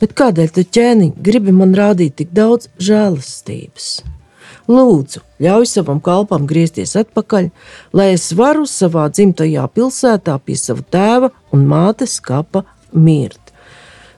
Bet 0.01 0.13
kādēļ 0.17 0.53
tu 0.55 0.63
ķēniņ 0.77 1.17
gribi 1.23 1.53
man 1.53 1.75
rādīt 1.77 2.17
tik 2.21 2.31
daudz 2.35 2.71
žēlastības? 2.81 3.89
Lūdzu, 4.67 5.21
ļauj 5.43 5.67
savam 5.71 5.99
kalpam 6.03 6.47
griezties 6.47 6.97
atpakaļ, 6.99 7.49
lai 7.95 8.07
es 8.15 8.25
varu 8.35 8.65
savā 8.67 9.05
dzimtajā 9.13 9.63
pilsētā 9.71 10.35
pie 10.43 10.57
sava 10.59 10.83
tēva 10.91 11.29
un 11.55 11.63
mātes 11.69 12.17
kapa 12.23 12.65
mirt. 12.91 13.53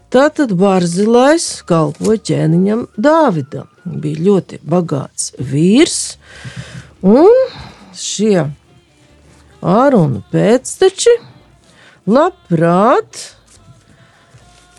Tātad 0.10 0.56
Barzilais 0.58 1.60
kalpoja 1.70 2.24
ķēniņam 2.32 2.88
Dāvidam. 2.98 3.68
Bija 3.86 4.24
ļoti 4.26 4.58
bagāts 4.66 5.36
vīrs, 5.38 6.18
un 7.06 7.30
šie 8.04 8.46
āronu 9.60 10.22
pēcteči 10.32 11.16
labprāt 12.10 13.26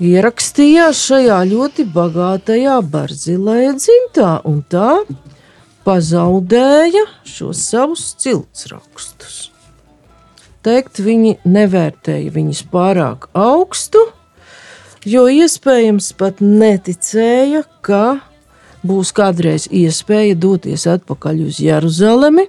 ierakstījās 0.01 1.01
šajā 1.11 1.41
ļoti 1.51 1.85
bagātajā 1.93 2.79
Barzilēja 2.93 3.75
dzimtā, 3.77 4.31
un 4.49 4.63
tā 4.65 5.03
pazaudēja 5.85 7.05
šos 7.29 7.61
savus 7.71 8.07
ciltsrakstus. 8.21 9.51
Teikt, 10.65 11.01
viņi 11.01 11.39
nevērtēja 11.49 12.33
viņus 12.35 12.65
pārāk 12.73 13.31
augstu, 13.37 14.03
jo 15.09 15.25
iespējams 15.33 16.11
pat 16.21 16.43
neticēja, 16.45 17.65
ka 17.81 18.21
būs 18.85 19.13
kādreiz 19.17 19.67
iespēja 19.73 20.37
doties 20.37 20.87
atpakaļ 20.89 21.45
uz 21.47 21.61
Jeruzalemi 21.65 22.49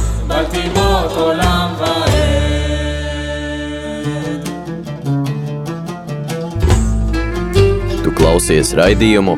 בתיבות 0.26 1.12
עולם 1.16 1.74
ועד. 1.78 2.06
Tu 8.04 8.10
klausies 8.18 8.68
raidījumu 8.78 9.34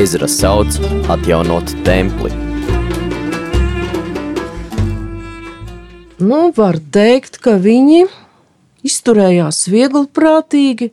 Ezra 0.00 0.28
sauc 0.28 0.70
atjaunot 1.12 1.74
templi. 1.84 2.30
Nu, 6.18 6.52
var 6.56 6.78
teikt, 6.94 7.40
ka 7.42 7.58
viņi 7.60 8.04
izturējās 8.86 9.64
viegliprātīgi 9.72 10.92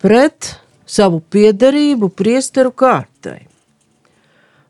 pret 0.00 0.54
savu 0.88 1.20
piederību 1.20 2.08
priesteru 2.16 2.72
kārtai. 2.72 3.44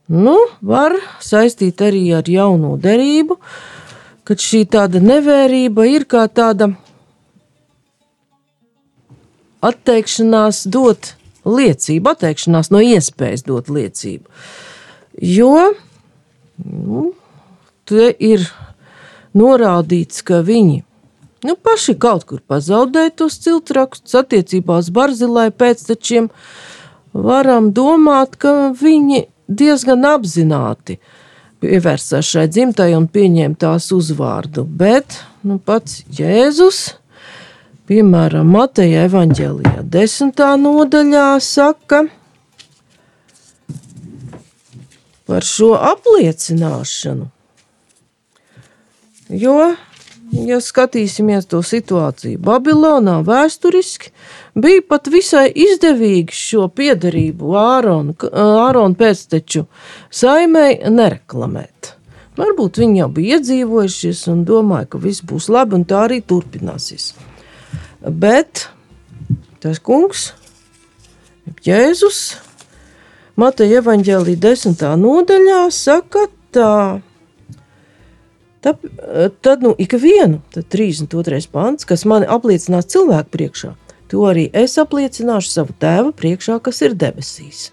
Nu, 0.05 0.35
var 0.61 0.93
saistīt 1.23 1.81
arī 1.81 2.03
ar 2.13 2.27
jauno 2.29 2.75
derību, 2.77 3.39
kad 4.25 4.41
šī 4.41 4.65
tāda 4.69 5.01
nevērība 5.01 5.87
ir 5.89 6.05
kā 6.09 6.27
tāda 6.29 6.69
atteikšanās 9.65 10.65
dot 10.69 11.15
liecību, 11.45 12.13
atteikšanās 12.13 12.69
no 12.73 12.83
iespējas 12.85 13.45
dot 13.49 13.69
liecību. 13.73 14.29
Jo 15.25 15.73
nu, 16.61 17.09
te 17.89 18.11
ir 18.13 18.45
norādīts, 19.33 20.21
ka 20.25 20.43
viņi 20.45 20.83
nu, 21.45 21.55
paši 21.57 21.97
kaut 22.01 22.25
kur 22.29 22.45
pazaudēja 22.45 23.13
tos 23.21 23.39
ciltrakstus 23.41 24.21
attiecībā 24.21 24.79
uz 24.81 24.89
Barzilai 24.93 25.49
pēctečiem. 25.49 26.29
Varam 27.15 27.71
domāt, 27.73 28.35
ka 28.37 28.73
viņi 28.75 29.25
diezgan 29.47 30.05
apzināti 30.09 30.99
pievērsās 31.63 32.27
šai 32.35 32.45
dzimtai 32.51 32.91
un 32.97 33.07
pieņēma 33.11 33.57
tās 33.61 33.89
uzvārdu. 33.95 34.65
Bet 34.65 35.19
nu, 35.45 35.57
pats 35.57 36.03
Jēzus, 36.13 36.97
piemēram, 37.89 38.49
Mateja 38.51 39.05
evaņģēlijā, 39.09 39.85
desmitā 39.95 40.53
nodaļā, 40.61 41.27
saka 41.41 42.05
par 45.25 45.45
šo 45.45 45.73
apliecināšanu. 45.79 47.31
Jo, 49.33 49.57
ja 50.31 50.59
skatīsimies 50.61 51.47
to 51.51 51.61
situāciju 51.65 52.39
Babilonā, 52.43 53.19
vēsturiski 53.25 54.11
bija 54.57 54.83
pat 54.89 55.09
visai 55.11 55.47
izdevīgi 55.49 56.35
šo 56.35 56.67
piedarību 56.73 57.55
Āronu, 57.59 58.15
Āronu 58.31 58.97
pēcteču 58.99 59.65
saimei 60.09 60.79
nereklamēt. 60.89 61.93
Varbūt 62.35 62.81
viņi 62.81 62.99
jau 62.99 63.09
bija 63.15 63.37
iedzīvojušies 63.37 64.25
un 64.31 64.43
domāja, 64.47 64.89
ka 64.91 64.99
viss 64.99 65.23
būs 65.23 65.47
labi 65.51 65.77
un 65.77 65.85
tā 65.87 66.01
arī 66.09 66.19
turpināsies. 66.19 67.13
Bet 68.03 68.67
tas 69.63 69.79
kungs, 69.79 70.33
Jēzus, 71.65 72.35
Mateja 73.39 73.81
evaņģēlī 73.81 74.35
desmitā 74.41 74.93
nodaļā 74.99 75.65
saka 75.73 76.27
tā. 76.55 77.01
Tad, 78.65 78.75
tad 79.41 79.61
nu, 79.61 79.75
ik 79.77 79.91
vienu, 79.93 80.39
tad 80.49 80.65
32. 80.73 81.47
pants, 81.51 81.85
kas 81.85 82.01
man 82.09 82.23
apliecinās 82.25 82.87
cilvēku 82.89 83.29
priekšā, 83.35 83.67
to 84.09 84.23
arī 84.25 84.47
es 84.57 84.79
apliecināšu 84.81 85.51
savu 85.51 85.75
tēvu 85.83 86.09
priekšā, 86.17 86.55
kas 86.65 86.81
ir 86.81 86.95
debesīs. 86.97 87.67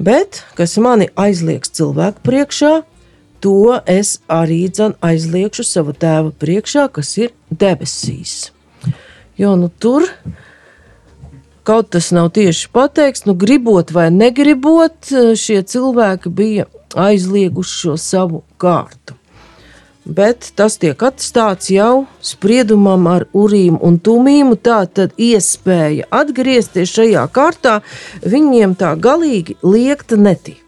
Bet, 0.00 0.40
kas 0.56 0.78
mani 0.80 1.10
aizliegs 1.12 1.74
cilvēku 1.76 2.24
priekšā, 2.24 2.70
to 3.44 3.76
es 3.84 4.14
arī 4.32 4.62
dzen, 4.72 4.96
aizliegšu 5.04 5.66
savu 5.74 5.92
tēvu 5.92 6.32
priekšā, 6.40 6.86
kas 6.88 7.12
ir 7.20 7.36
debesīs. 7.52 8.38
Jo 9.36 9.58
nu, 9.60 9.68
tur 9.68 10.08
kaut 11.68 11.92
tas 11.92 12.08
nav 12.16 12.32
tieši 12.40 12.72
pateikts, 12.72 13.26
nu, 13.28 13.36
gribot 13.36 13.92
vai 13.92 14.08
negribot, 14.08 15.12
šie 15.36 15.60
cilvēki 15.68 16.32
bija 16.32 16.68
aizlieguši 16.96 17.80
šo 17.82 18.00
savu 18.00 18.46
kārtu 18.56 19.17
bet 20.08 20.52
tas 20.56 20.78
tiek 20.80 21.02
atstāts 21.04 21.70
jau 21.72 22.06
spriedumam 22.24 23.06
ar 23.10 23.26
urīmu 23.36 23.80
un 23.84 23.98
tumīmu. 24.00 24.56
Tā 24.56 24.80
tad 24.90 25.14
iespēja 25.20 26.08
atgriezties 26.10 26.92
šajā 26.96 27.24
kārtā 27.32 27.78
viņiem 28.24 28.74
tā 28.80 28.94
galīgi 28.96 29.58
liekta 29.62 30.18
netika. 30.20 30.64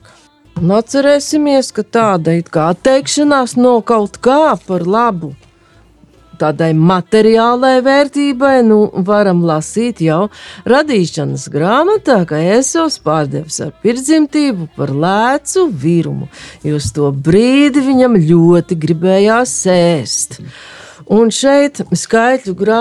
Un 0.61 0.75
atcerēsimies, 0.76 1.73
ka 1.73 1.82
tāda 1.82 2.37
it 2.37 2.50
kā 2.52 2.70
atteikšanās 2.75 3.56
no 3.56 3.78
kaut 3.80 4.20
kā 4.20 4.59
par 4.66 4.85
labu 4.85 5.32
tādai 6.40 6.70
materiālai 6.76 7.76
vērtībai, 7.85 8.56
nu, 8.66 8.80
varam 9.06 9.42
lasīt 9.47 10.02
jau 10.04 10.25
radīšanas 10.68 11.47
grāmatā, 11.52 12.23
ka 12.28 12.40
Ēsovs 12.56 13.00
pārdevis 13.04 13.61
ar 13.64 13.73
pirdzimtību 13.85 14.70
par 14.76 14.92
lēcu 15.04 15.68
virumu, 15.70 16.30
jo 16.66 16.80
uz 16.80 16.90
to 16.97 17.12
brīdi 17.12 17.85
viņam 17.87 18.18
ļoti 18.30 18.78
gribējās 18.80 19.56
ēst. 19.70 20.40
Un 21.11 21.32
šeit 21.35 21.80
skaitļu 21.97 22.54
grā... 22.54 22.80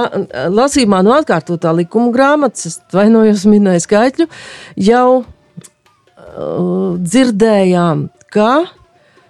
lasījumā 0.53 1.01
no 1.05 1.15
atkārtotā 1.17 1.71
likuma 1.73 2.13
grāmatas, 2.13 2.77
atvainojos, 2.83 3.47
minēju 3.49 3.85
skaitļu, 3.87 4.27
jau 4.85 5.05
uh, 5.21 6.99
dzirdējām, 6.99 8.05
ka 8.29 8.51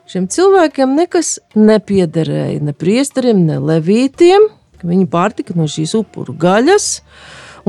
Šiem 0.09 0.23
cilvēkiem 0.25 0.95
nekas 0.97 1.35
nepiederēja 1.53 2.63
ne 2.65 2.73
priesteriem, 2.73 3.43
ne 3.45 3.59
levītiem. 3.61 4.47
Viņi 4.81 5.03
pārtika 5.11 5.53
no 5.53 5.67
šīs 5.69 5.91
upuru 5.99 6.33
gaļas, 6.33 6.85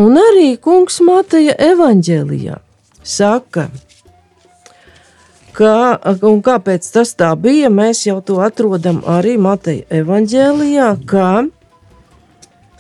un 0.01 0.15
arī 0.17 0.55
kungs 0.57 1.03
Mateja 1.05 1.53
evaņģēlijā 1.61 2.55
saka, 3.05 3.67
ka, 5.53 5.73
un 6.31 6.41
kāpēc 6.47 6.87
tas 6.95 7.13
tā 7.19 7.29
bija, 7.37 7.69
mēs 7.69 8.07
jau 8.07 8.23
to 8.25 8.39
atrodam 8.41 9.03
arī 9.05 9.35
Mateja 9.37 9.85
evaņģēlijā, 10.01 10.87
ka 11.11 11.27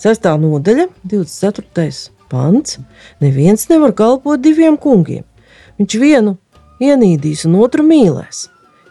6. 0.00 0.30
nodaļa, 0.46 0.86
24. 1.10 2.14
pants, 2.32 2.78
neviens 3.20 3.68
nevar 3.68 3.92
kalpot 3.98 4.40
diviem 4.40 4.80
kungiem. 4.80 5.26
Viņš 5.76 5.98
vienu 6.00 6.38
ienīdīs 6.80 7.44
un 7.50 7.58
otru 7.60 7.84
mīlēs 7.84 8.46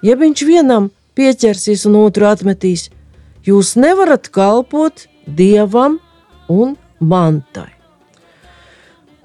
ja 0.05 0.15
viņš 0.19 0.45
vienam 0.47 0.89
pieķersies 1.17 1.85
un 1.89 1.97
otru 1.99 2.29
atmetīs, 2.29 2.89
jūs 3.45 3.75
nevarat 3.79 4.29
kalpot 4.33 5.07
dievam 5.25 5.99
un 6.49 6.75
mantai. 6.99 7.69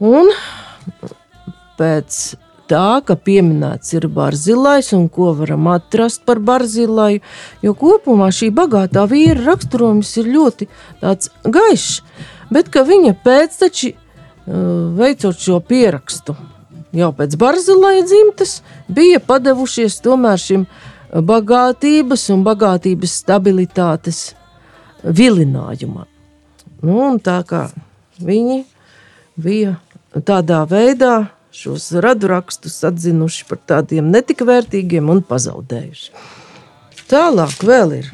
Un 0.04 0.31
pēc 1.78 2.37
tā, 2.71 3.00
ka 3.07 3.16
pieminēts 3.16 3.95
ir 3.97 4.09
barzilais 4.12 4.90
un 4.97 5.09
ko 5.12 5.33
varam 5.38 5.69
atrast 5.73 6.25
par 6.26 6.40
barzilaju, 6.40 7.21
jo 7.62 7.75
kopumā 7.78 8.31
šī 8.35 8.50
bagātā 8.54 9.04
vīra 9.11 9.50
raksturojums 9.50 10.14
ir 10.23 10.33
ļoti 10.35 10.69
gaišs, 11.45 12.00
bet 12.54 12.73
viņa 12.75 13.14
pēcteči 13.25 13.95
veicot 14.99 15.40
šo 15.40 15.61
pierakstu 15.64 16.37
jau 16.95 17.11
pēc 17.17 17.37
Barzilaja 17.40 18.05
dzimtas 18.07 18.59
bija 18.88 19.21
padevušies 19.23 20.01
tomēr 20.05 20.40
šim 20.40 20.66
bagātības 21.14 22.29
un 22.35 22.42
bagātības 22.47 23.18
stabilitātes 23.23 24.21
vilinājumam. 25.05 26.09
Nu, 26.85 27.14
tā 27.23 27.38
kā 27.49 27.68
viņi 28.21 28.64
bija 29.40 29.77
tādā 30.27 30.62
veidā 30.68 31.29
šos 31.55 31.92
radurakstus 32.03 32.81
atzinuši 32.88 33.47
par 33.49 33.61
tādiem 33.73 34.11
netik 34.11 34.42
vērtīgiem 34.47 35.11
un 35.12 35.23
pazaudējuši. 35.27 36.11
Tālāk 37.11 37.62
vēl 37.62 37.99
ir 38.01 38.11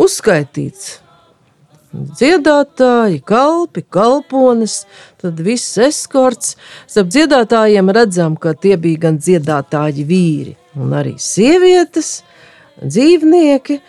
uzskaitīts 0.00 0.98
dziedātāji, 1.92 3.20
kalpi, 3.28 3.84
kalpones, 3.92 4.82
tad 5.20 5.40
viss 5.44 5.78
eskorts. 5.80 6.56
Starp 6.90 7.10
dziedātājiem 7.12 7.92
redzam, 7.92 8.36
ka 8.36 8.54
tie 8.54 8.78
bija 8.80 9.06
gan 9.08 9.20
dziedātāji 9.20 10.06
vīri, 10.08 10.56
un 10.78 10.94
arī 10.96 11.18
sievietes, 11.20 12.22
dzīvnieki. 12.82 13.80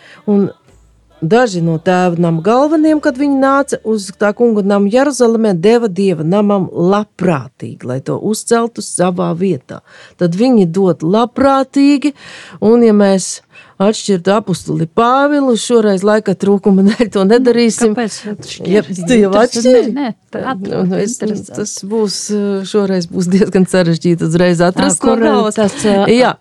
Daži 1.24 1.62
no 1.64 1.78
tēva 1.80 2.18
nama 2.20 2.42
galvenajiem, 2.44 2.98
kad 3.00 3.16
viņi 3.16 3.38
nāca 3.40 3.78
uz 3.88 4.10
tā 4.20 4.34
kunga 4.36 4.60
namu 4.66 4.90
Jeruzalemē, 4.92 5.54
deva 5.56 5.88
dieva 5.88 6.26
namam 6.26 6.66
labprātīgi, 6.68 7.86
lai 7.88 8.02
to 8.04 8.18
uzceltu 8.20 8.84
savā 8.84 9.30
vietā. 9.38 9.80
Tad 10.20 10.36
viņi 10.36 10.66
dod 10.68 11.00
labprātīgi, 11.00 12.12
un 12.60 12.84
ja 12.84 12.92
mēs 12.92 13.38
atšķirt 13.82 14.28
apakstuli 14.36 14.86
Pāvilu. 14.86 15.54
Šoreiz 15.58 16.04
laika 16.06 16.34
trūkuma 16.38 16.84
dēļ 16.86 17.10
to 17.14 17.24
nedarīsim. 17.28 17.94
Kāpēc? 17.96 18.60
Ja, 18.68 18.82
tu 18.82 19.18
jau 19.18 19.32
atšķiri? 19.40 20.12
Tā 20.34 20.54
nu, 20.58 20.80
nu, 20.90 20.96
es, 20.98 21.16
tas 21.20 21.72
būs 21.86 22.16
šoreiz 22.66 23.06
būs 23.10 23.28
diezgan 23.30 23.66
sarežģīti 23.70 24.26
uzreiz 24.26 24.60
atrast 24.66 25.00
kur 25.02 25.18
no 25.20 25.30
galvas. 25.30 25.54
tas, 25.60 25.76
uh, 25.86 26.08
Jā, 26.10 26.32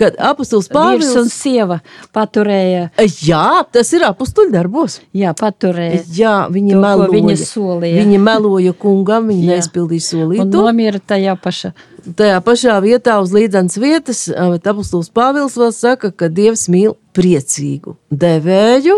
kad 0.00 0.16
apustulis 0.16 0.70
Vīrs 0.72 1.10
un 1.12 1.26
Pāvils. 1.28 1.32
sieva 1.36 1.80
paturēja, 2.16 2.88
Jā, 3.24 3.44
tas 3.72 3.92
ir 3.92 4.04
apustuļu 4.08 4.52
darbos. 4.54 5.00
jā, 5.16 5.32
paturēja. 5.36 6.02
Jā, 6.16 6.34
viņi 6.52 6.72
To, 6.76 6.80
meloja. 6.80 7.12
viņa 7.12 7.36
solīja. 7.42 8.02
Viņi 8.04 8.18
meloja 8.22 8.72
kungam, 8.72 9.28
viņi 9.32 9.48
neizpildīja 9.52 10.02
Un 10.02 10.08
solīto. 10.08 10.48
nomira 10.52 10.98
tajā 11.00 11.36
pašā. 11.40 11.72
Tajā 12.02 12.38
pašā 12.42 12.76
vietā 12.82 13.18
uz 13.22 13.30
līdzenas 13.34 13.78
vietas, 13.78 14.22
apustulis 14.66 15.10
Pāvils 15.14 15.54
vēl 15.58 15.70
saka, 15.76 16.10
ka 16.10 16.26
Dievs 16.32 16.66
mīl 16.72 16.96
priecīgu 17.14 17.94
devēju, 18.10 18.96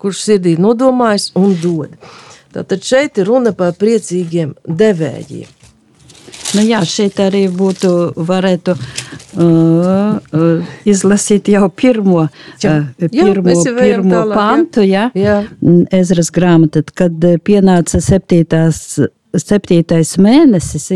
kurš 0.00 0.22
sirdī 0.28 0.54
nodomājas 0.60 1.30
un 1.36 1.52
dod. 1.60 1.98
Tātad 2.54 2.86
šeit 2.86 3.18
ir 3.20 3.28
runa 3.28 3.52
par 3.56 3.74
priecīgiem 3.76 4.54
devējiem. 4.64 5.50
Nu, 6.54 6.62
jā, 6.62 6.80
šeit 6.86 7.18
arī 7.18 7.44
būtu 7.50 7.90
varētu 8.28 8.74
uh, 8.74 9.42
uh, 9.42 10.76
izlasīt 10.86 11.50
jau 11.50 11.66
pirmo, 11.74 12.28
Jā. 12.62 12.76
uh, 12.78 13.08
Jā, 13.10 13.26
pirmo, 13.26 13.50
ejam 13.50 13.78
pirmo 13.80 14.14
tālāk, 14.14 14.30
jā. 14.30 14.38
pantu, 14.38 14.84
jā. 14.86 15.04
Jā. 15.18 15.36
Ezras 15.98 16.30
grāmata, 16.34 16.84
kad 16.94 17.26
pienāca 17.46 18.00
septītās, 18.04 19.00
septītais 19.40 20.14
mēnesis, 20.22 20.88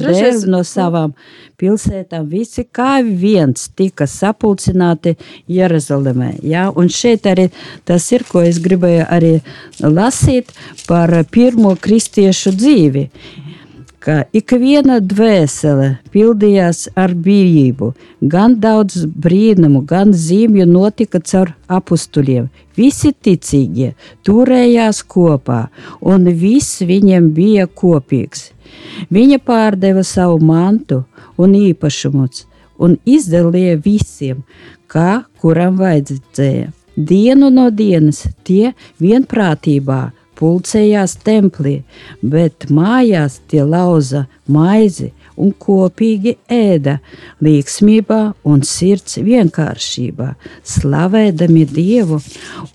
trešais. 0.00 0.42
dēļ 0.44 0.52
no 0.52 0.62
savām 0.66 1.14
pilsētām, 1.60 2.26
visi 2.30 2.64
kā 2.64 3.00
viens 3.04 3.68
tika 3.76 4.08
sapulcināti 4.10 5.16
Jeruzalemē. 5.50 6.36
Jā, 6.46 6.68
un 6.74 6.90
šeit 6.92 7.28
arī 7.30 7.50
tas 7.88 8.06
ir, 8.14 8.24
ko 8.28 8.44
es 8.46 8.60
gribēju 8.62 9.06
arī 9.10 9.36
lasīt 9.84 10.50
par 10.88 11.12
pirmo 11.30 11.76
kristiešu 11.80 12.54
dzīvi 12.56 13.08
ka 14.00 14.22
ik 14.32 14.54
viena 14.56 14.98
dvēsele 15.04 15.90
pildījās 16.14 16.86
ar 16.98 17.12
bijību. 17.14 17.92
Gan 18.32 18.56
daudz 18.62 19.04
brīnumu, 19.06 19.84
gan 19.86 20.14
zīmju 20.16 20.66
notika 20.68 21.20
caur 21.20 21.52
apstuļiem. 21.68 22.48
Visi 22.76 23.12
ticīgie 23.12 23.92
turējās 24.26 25.02
kopā, 25.04 25.66
un 26.00 26.30
viss 26.42 26.80
viņiem 26.80 27.32
bija 27.36 27.68
kopīgs. 27.68 28.50
Viņa 29.10 29.40
pārdeva 29.44 30.04
savu 30.06 30.38
mantu 30.44 31.04
un 31.40 31.56
īpašumus 31.58 32.46
un 32.80 32.96
izdalīja 33.04 33.76
visiem, 33.84 34.44
kā 34.90 35.24
kuram 35.40 35.76
vajadzēja. 35.80 36.70
Dienu 36.96 37.50
no 37.54 37.68
dienas 37.70 38.24
tie 38.44 38.72
vienprātībā 39.00 40.00
pulcējās 40.40 41.16
templī, 41.24 41.80
bet 42.22 42.68
mājās 42.72 43.40
tie 43.50 43.62
lauza 43.64 44.26
maizi 44.48 45.10
un 45.40 45.52
kopīgi 45.56 46.36
ēda, 46.52 46.98
līdzsvarā 47.44 48.20
un 48.48 48.64
sirds 48.66 49.18
vienkāršībā, 49.24 50.32
slavēdami 50.74 51.64
Dievu 51.70 52.20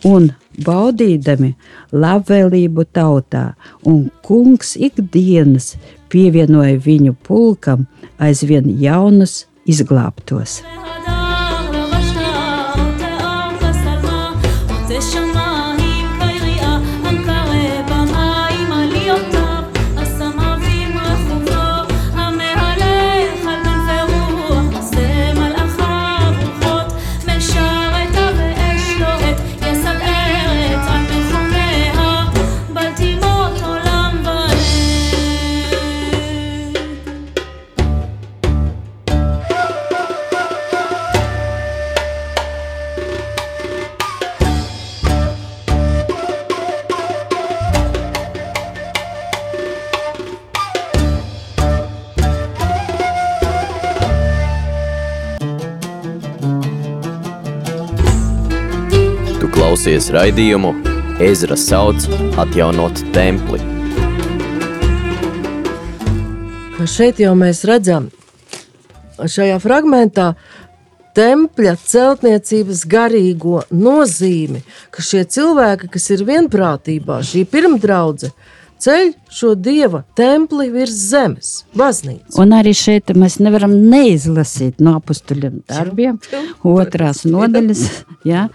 un 0.10 0.32
baudīdami 0.66 1.52
labvēlību 1.94 2.88
tautā, 2.96 3.48
un 3.84 4.08
kungs 4.26 4.76
ikdienas 4.80 5.74
pievienoja 6.14 6.80
viņu 6.86 7.18
pulkam 7.28 7.86
aizvien 8.22 8.72
jaunus 8.82 9.44
izglābtos. 9.70 10.62
Tādā. 10.64 11.15
Klausījusies 59.86 60.14
raidījumu 60.16 60.70
Ezra 61.22 61.54
sauc 61.54 62.08
atjaunot 62.42 63.04
templi. 63.14 63.60
Šeit 66.90 67.22
jau 67.22 67.36
mēs 67.38 67.62
redzam, 67.70 68.08
šajā 69.22 69.60
fragmentā, 69.62 70.32
tempļa 71.14 71.76
celtniecības 71.78 72.82
garīgo 72.90 73.62
nozīmi, 73.70 74.64
ka 74.90 75.06
šie 75.06 75.22
cilvēki, 75.30 75.92
kas 75.94 76.10
ir 76.18 76.26
vienprātībā, 76.26 77.22
šī 77.22 77.46
pirmdraudze, 77.46 78.32
ceļ 78.82 79.12
šo 79.32 79.54
dieva 79.56 80.04
templi 80.18 80.68
virs 80.74 80.96
zemes, 81.10 81.52
baznīcu. 81.78 82.36
Un 82.42 82.54
arī 82.58 82.74
šeit 82.76 83.14
mēs 83.16 83.38
nevaram 83.44 83.74
neizlasīt 83.92 84.82
no 84.84 84.98
apstuļiem 85.00 85.62
darbiem, 85.70 86.20
otrās 86.64 87.26
nodaļas. 87.28 87.86
Ja? 88.26 88.48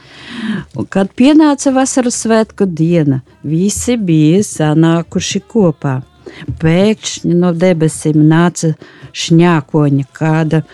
Un, 0.74 0.86
kad 0.90 1.12
pienāca 1.14 1.70
vasaras 1.70 2.16
svētku 2.24 2.66
diena, 2.66 3.20
visi 3.46 3.94
bija 3.94 4.40
sanākuši 4.42 5.40
kopā. 5.46 6.00
Pēkšņi 6.58 7.36
no 7.38 7.52
debesīm 7.54 8.18
nāca 8.26 8.72
šņākoņa 9.14 10.08
kāda 10.16 10.64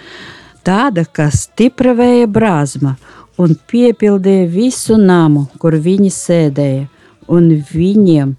tāda, 0.65 1.05
kas 1.05 1.45
stipra 1.45 1.93
vēja 1.99 2.27
brāzma 2.31 2.95
un 3.37 3.53
piepildīja 3.69 4.49
visu 4.49 4.97
namu, 4.97 5.45
kur 5.61 5.77
viņi 5.77 6.11
sēdēja, 6.13 6.89
un 7.29 7.53
viņiem 7.69 8.33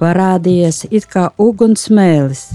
parādījies 0.00 0.84
it 0.90 1.08
kā 1.10 1.28
ugunsmēlis. 1.40 2.46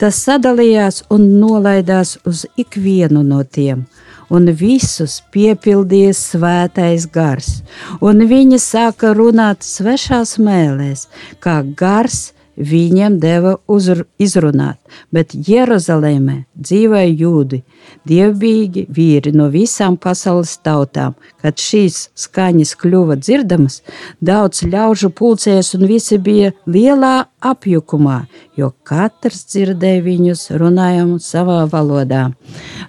Tas 0.00 0.18
sadalījās 0.24 1.04
un 1.12 1.26
nolaidās 1.40 2.16
uz 2.28 2.44
ikvienu 2.60 3.22
no 3.24 3.42
tiem, 3.44 3.84
un 4.32 4.48
visus 4.56 5.20
piepildīja 5.32 6.12
svētais 6.16 7.06
gars, 7.12 7.60
un 8.00 8.24
viņi 8.30 8.60
sāka 8.60 9.14
runāt 9.16 9.64
svešās 9.66 10.36
mēlēs, 10.40 11.06
kā 11.40 11.60
gars 11.76 12.30
viņiem 12.56 13.18
deva 13.20 13.56
uzru, 13.68 14.04
izrunāt, 14.20 14.78
bet 15.14 15.34
Jeruzalemē 15.34 16.44
dzīvoja 16.60 17.10
jūdi, 17.22 17.62
dievbijīgi 18.08 18.86
vīri 18.92 19.32
no 19.36 19.48
visām 19.52 19.96
pasaules 20.00 20.56
tautām. 20.64 21.16
Kad 21.40 21.60
šīs 21.60 22.10
skaņas 22.18 22.74
kļuva 22.80 23.16
dzirdamas, 23.20 23.80
daudz 24.20 24.64
ļaužu 24.66 25.12
pulcējas 25.16 25.74
un 25.78 25.86
visi 25.88 26.18
bija 26.20 26.52
lielā 26.68 27.30
apjukumā, 27.40 28.24
jo 28.58 28.70
katrs 28.84 29.46
dzirdēja 29.48 30.02
viņus 30.04 30.50
runājam 30.60 31.14
savā 31.22 31.62
valodā. 31.70 32.26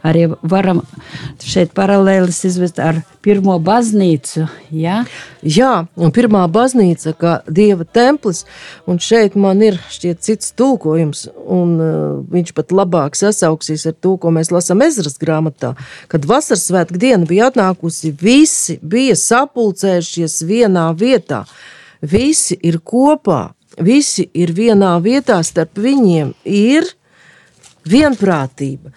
Arī 0.03 0.27
varam 0.41 0.81
šeit 1.39 1.71
paralēlis 1.77 2.43
izvest 2.49 2.81
ar 2.83 2.99
pirmo 3.23 3.57
baznīcu. 3.63 4.47
Ja? 4.75 5.01
Jā, 5.41 5.71
un 5.95 6.13
pirmā 6.15 6.43
baznīca, 6.51 7.13
kā 7.17 7.35
dieva 7.47 7.85
templis, 7.85 8.43
un 8.89 8.99
šeit 9.01 9.37
man 9.39 9.63
ir 9.65 9.79
šķiet 9.93 10.21
cits 10.25 10.51
tulkojums, 10.59 11.27
un 11.47 11.77
viņš 12.31 12.53
pat 12.57 12.73
labāk 12.75 13.17
sasauksies 13.19 13.85
ar 13.89 13.95
to, 13.99 14.15
ko 14.21 14.31
mēs 14.33 14.51
lasām 14.53 14.83
Ezras 14.85 15.19
grāmatā, 15.21 15.73
kad 16.11 16.27
vasaras 16.29 16.67
svētku 16.69 16.99
diena 17.01 17.27
bija 17.29 17.49
atnākusi, 17.51 18.13
visi 18.21 18.77
bija 18.81 19.17
sapulcējušies 19.19 20.41
vienā 20.47 20.87
vietā, 20.97 21.43
visi 22.01 22.57
ir 22.61 22.79
kopā, 22.83 23.51
visi 23.79 24.27
ir 24.33 24.53
vienā 24.57 24.95
vietā, 25.03 25.41
starp 25.43 25.79
viņiem 25.81 26.33
ir 26.45 26.87
vienprātība. 27.87 28.91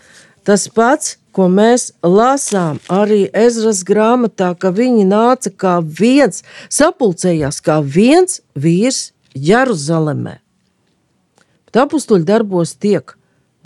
Tas 0.45 0.67
pats, 0.69 1.17
ko 1.35 1.49
mēs 1.49 1.91
lasām 2.05 2.79
arī 2.93 3.25
Ezras 3.35 3.83
grāmatā, 3.87 4.53
ka 4.59 4.71
viņi 4.75 5.07
nāca 5.09 5.51
kā 5.51 5.75
viens, 5.83 6.45
sapulcējās 6.71 7.61
kā 7.65 7.81
viens 7.83 8.41
vīrs 8.55 9.11
Jeruzalemē. 9.35 10.44
Bet 11.75 11.89
apstuļu 11.91 12.23
darbos 12.23 12.77
tiek 12.79 13.17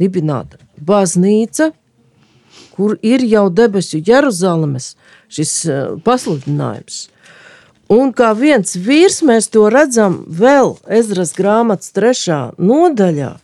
dibināta 0.01 0.57
baznīca, 0.81 1.67
kur 2.73 2.95
ir 3.05 3.21
jau 3.29 3.51
debesu 3.53 3.99
Jeruzalemes 4.01 4.95
šis 5.29 5.51
uh, 5.69 5.99
pasludinājums. 6.07 7.11
Un 7.93 8.15
kā 8.17 8.31
viens 8.33 8.79
vīrs 8.81 9.19
mēs 9.29 9.51
to 9.53 9.67
redzam 9.69 10.23
vēl 10.25 10.73
Ezras 10.89 11.35
grāmatas 11.37 11.93
trešā 11.93 12.39
nodaļā, 12.57 13.35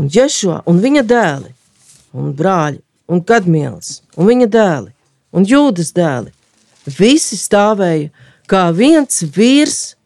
un 0.00 0.08
Ješua 0.08 0.62
un 0.64 0.80
viņa 0.80 1.02
dēli, 1.04 1.52
un 2.16 2.32
brāļi, 2.38 2.80
un 3.12 3.20
kadmielis, 3.20 3.98
un 4.16 4.30
viņa 4.30 4.48
dēli, 4.56 4.94
un 5.36 5.44
jūdas 5.52 5.92
dēli. 5.92 6.32
Visi 6.96 7.36
stāvēja 7.36 8.08
kā 8.48 8.70
viens 8.72 9.20
vīrs, 9.36 9.98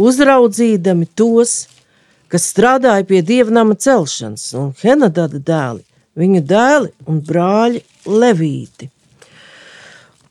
uzraudzīdami 0.00 1.10
tos, 1.12 1.66
kas 2.32 2.48
strādāja 2.48 3.04
pie 3.08 3.20
dievnama 3.26 3.76
celšanas, 3.76 4.46
un 4.56 4.72
Henadada 4.80 5.36
dēli, 5.36 5.84
viņa 6.16 6.42
dēli 6.48 6.92
un 7.08 7.20
brāļi 7.28 7.84
Levīti. 8.08 8.88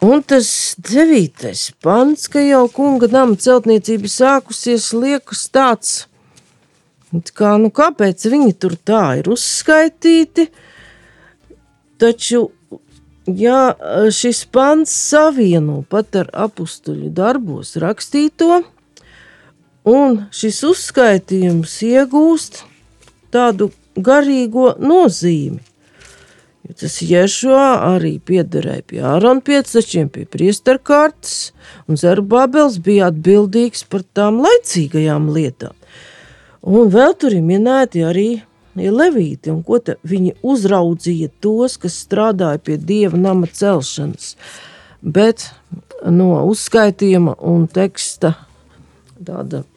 Un 0.02 0.24
tas 0.26 0.48
devītais 0.82 1.68
pants, 1.86 2.26
ka 2.34 2.42
jau 2.42 2.64
kunga 2.74 3.06
nama 3.12 3.38
celtniecība 3.38 4.10
sākusies, 4.10 4.88
liekas 4.98 5.44
tāds, 5.54 5.92
kā, 7.38 7.54
nu 7.62 7.70
kāpēc 7.70 8.26
viņi 8.34 8.56
tur 8.58 8.74
tā 8.82 9.04
ir 9.20 9.30
uzskaitīti, 9.30 10.48
taču, 12.02 12.48
ja 13.30 13.76
šis 14.10 14.42
pants 14.50 14.98
savieno 15.12 15.84
pat 15.86 16.18
ar 16.24 16.34
apustuļu 16.48 17.14
darbos 17.22 17.76
rakstīto, 17.86 18.64
un 19.88 20.24
šis 20.36 20.62
uzskaitījums 20.68 21.74
iegūst 21.88 22.64
tādu 23.34 23.72
garīgo 23.96 24.76
nozīmi. 24.80 25.62
Jo 26.68 26.78
tas 26.78 27.00
Jēšo 27.02 27.56
arī 27.58 28.14
piederēja 28.22 28.86
pie 28.88 29.02
Ārona 29.02 29.42
piectačiem, 29.44 30.12
pie 30.14 30.28
priesterkārtas, 30.30 31.52
un 31.90 31.98
Zerubābels 31.98 32.78
bija 32.84 33.10
atbildīgs 33.10 33.84
par 33.90 34.06
tām 34.14 34.40
laicīgajām 34.46 35.32
lietām. 35.34 35.74
Un 36.62 36.92
vēl 36.94 37.16
tur 37.18 37.34
ir 37.34 37.42
minēti 37.42 38.06
arī 38.06 38.30
levīti, 38.78 39.50
un 39.52 39.64
ko 39.66 39.82
viņi 40.08 40.36
uzraudzīja 40.46 41.32
tos, 41.42 41.80
kas 41.82 41.98
strādāja 42.06 42.62
pie 42.62 42.78
dieva 42.78 43.18
nama 43.18 43.50
celšanas. 43.50 44.36
Bet 45.02 45.50
no 46.06 46.46
uzskaitījuma 46.46 47.36
un 47.42 47.66
teksta 47.68 48.36
tāda, 49.18 49.64
tā, 49.64 49.71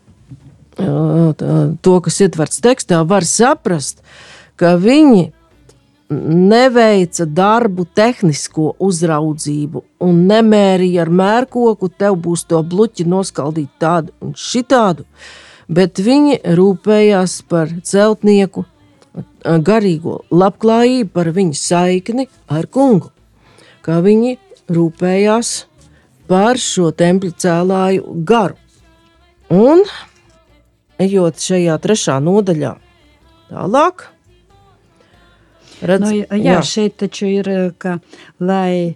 to, 0.77 1.95
kas 2.05 2.21
ietverts 2.25 2.63
tekstā, 2.65 3.03
var 3.07 3.27
saprast, 3.27 4.03
ka 4.59 4.75
viņi 4.81 5.33
neveica 6.11 7.25
darbu, 7.27 7.87
tehnisko 7.97 8.75
uzraudzību 8.83 9.83
un 10.05 10.21
nemērīja 10.29 11.03
ar 11.07 11.11
mērkoku, 11.11 11.89
tev 11.89 12.19
būs 12.27 12.45
to 12.51 12.61
bluķi 12.63 13.07
noskaldīt 13.09 13.73
tādu 13.81 14.13
un 14.23 14.35
šitādu, 14.37 15.07
bet 15.69 15.99
viņi 15.99 16.41
rūpējās 16.59 17.41
par 17.49 17.73
celtnieku 17.83 18.67
garīgo 19.45 20.21
labklājību, 20.35 21.11
par 21.15 21.31
viņa 21.35 21.59
saikni 21.59 22.29
ar 22.53 22.67
kungu, 22.67 23.11
kā 23.85 24.01
viņi 24.05 24.37
rūpējās 24.75 25.55
par 26.29 26.61
šo 26.61 26.91
templi 26.97 27.33
cēlāju 27.33 28.21
garu. 28.27 28.59
Un, 29.53 29.85
ejot 31.05 31.45
šajā 31.45 31.79
trešā 31.85 32.19
nodaļā 32.25 32.75
tālāk, 33.53 34.09
Redz, 35.85 36.07
nu, 36.07 36.23
jā, 36.23 36.39
jā, 36.39 36.63
šeit 36.65 36.97
taču 37.03 37.27
ir, 37.29 37.51
ka, 37.83 37.99
lai 38.41 38.95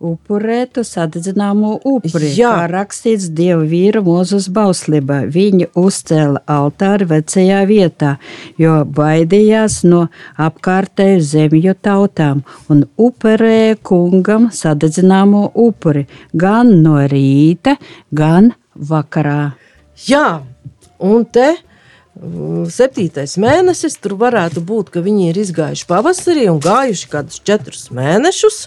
upurētu 0.00 0.82
sadedzināmo 0.86 1.74
upuri, 1.84 2.30
jā. 2.36 2.50
kā 2.56 2.68
rakstīts 2.72 3.28
Dieva 3.36 3.62
vīra 3.68 4.00
mūzes 4.04 4.48
bauslībā. 4.52 5.20
Viņi 5.32 5.70
uzcēla 5.76 6.42
altāri 6.50 7.08
vecajā 7.10 7.60
vietā, 7.68 8.14
jo 8.60 8.80
baidījās 8.96 9.82
no 9.88 10.06
apkārtēju 10.40 11.24
zemju 11.32 11.76
tautām 11.84 12.44
un 12.72 12.86
upurēja 13.00 13.76
kungam 13.84 14.48
sadedzināmo 14.56 15.50
upuri 15.54 16.06
gan 16.32 16.78
no 16.84 16.96
rīta, 17.04 17.76
gan 18.10 18.54
vakarā. 18.74 19.52
Jā, 20.08 20.40
un 21.00 21.24
te 21.24 21.56
septītais 22.70 23.36
mēnesis, 23.40 23.96
tur 24.02 24.16
varētu 24.20 24.62
būt, 24.66 24.90
ka 24.92 25.02
viņi 25.04 25.30
ir 25.30 25.38
izgājuši 25.40 25.86
pavasarī 25.88 26.48
un 26.50 26.58
gājuši 26.62 27.10
kādus 27.12 27.40
četrus 27.46 27.88
mēnešus. 27.94 28.66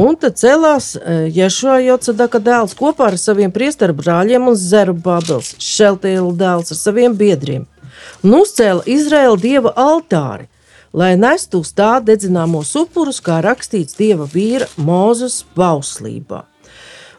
Un 0.00 0.16
tad 0.16 0.38
celās 0.40 0.94
Ješua 1.34 1.80
Jocadaka 1.84 2.40
dēls 2.40 2.72
kopā 2.78 3.10
ar 3.10 3.18
saviem 3.20 3.52
priesteru 3.52 3.92
brāļiem 3.98 4.46
un 4.48 4.56
Zeru 4.56 4.94
Bābels, 4.96 5.52
Šeltēla 5.60 6.30
dēls 6.40 6.72
ar 6.72 6.78
saviem 6.78 7.16
biedriem. 7.18 7.66
Un 8.24 8.38
uzcēla 8.38 8.86
Izraēla 8.88 9.36
dieva 9.42 9.74
altāri, 9.76 10.48
lai 10.96 11.12
nestu 11.20 11.60
uz 11.60 11.74
tā 11.76 11.98
dedzināmos 12.00 12.72
upurus, 12.80 13.20
kā 13.20 13.42
rakstīts 13.44 13.98
dieva 13.98 14.24
vīra 14.30 14.70
Mūzes 14.80 15.42
bauslībā. 15.58 16.46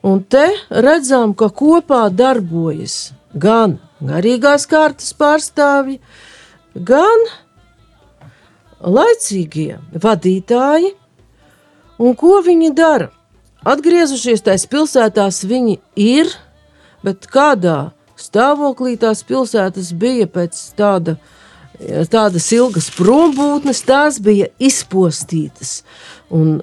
Un 0.01 0.23
te 0.25 0.47
redzam, 0.73 1.35
ka 1.37 1.51
kopā 1.53 2.07
darbojas 2.09 3.11
gan 3.37 3.77
garīgās 4.05 4.67
kārtas 4.69 5.13
pārstāvji, 5.17 5.99
gan 6.75 7.25
laicīgie 8.81 9.79
vadītāji. 9.93 10.95
Un 12.01 12.15
ko 12.17 12.39
viņi 12.45 12.71
dara? 12.73 13.11
Atgriezušies 13.61 14.41
tajās 14.41 14.65
pilsētās, 14.65 15.43
viņi 15.45 15.77
ir, 16.01 16.31
bet 17.05 17.27
kādā 17.29 17.91
stāvoklī 18.17 18.95
tās 19.01 19.21
pilsētas 19.27 19.91
bija 19.93 20.25
pēc 20.29 20.57
tāda, 20.77 21.19
tādas 22.09 22.47
ilgas 22.57 22.89
prombūtnes, 22.97 23.83
tās 23.85 24.17
bija 24.23 24.49
izpostītas. 24.57 25.83
Un 26.33 26.57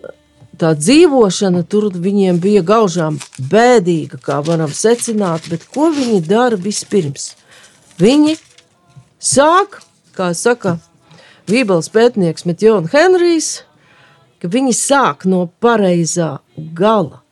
tā 0.58 0.72
dzīvošana 0.78 1.62
tur 1.70 1.88
viņiem 1.94 2.40
bija 2.42 2.64
gaužām 2.66 3.18
bēdīga, 3.38 4.18
kā 4.22 4.40
varam 4.44 4.72
secināt, 4.74 5.48
bet 5.50 5.66
ko 5.74 5.90
viņi 5.94 6.20
dara 6.26 6.58
vispirms? 6.58 7.32
Viņi 7.98 8.36
sāk, 9.18 9.80
kā 10.18 10.32
saka 10.34 10.78
Bībeles 11.48 11.88
pētnieks 11.94 12.44
Metjona 12.44 12.90
Henrijs, 12.92 13.62
ka 14.42 14.50
viņi 14.52 14.74
sāk 14.76 15.24
no 15.24 15.46
pareizā 15.62 16.38
gala. 16.56 17.22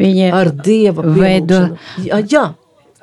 Viņi 0.00 0.30
ar 0.32 0.50
Dieva 0.56 1.04
veido 1.04 1.58
jā, 2.00 2.22
jā. 2.24 2.44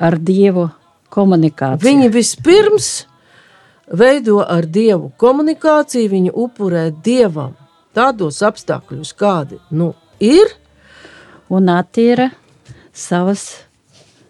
ar 0.01 0.17
Dievu 0.17 0.69
komunikāciju. 1.13 1.83
Viņi 1.85 2.09
vispirms 2.09 2.87
veido 3.93 4.39
ar 4.41 4.65
Dievu 4.65 5.11
komunikāciju, 5.21 6.09
viņi 6.15 6.33
upurē 6.33 6.87
Dievam 7.05 7.53
tādos 7.95 8.41
apstākļos, 8.45 9.13
kādi 9.17 9.59
nu, 9.71 9.93
ir. 10.23 10.57
Un 11.53 11.67
attīra 11.69 12.31
savas 12.95 13.43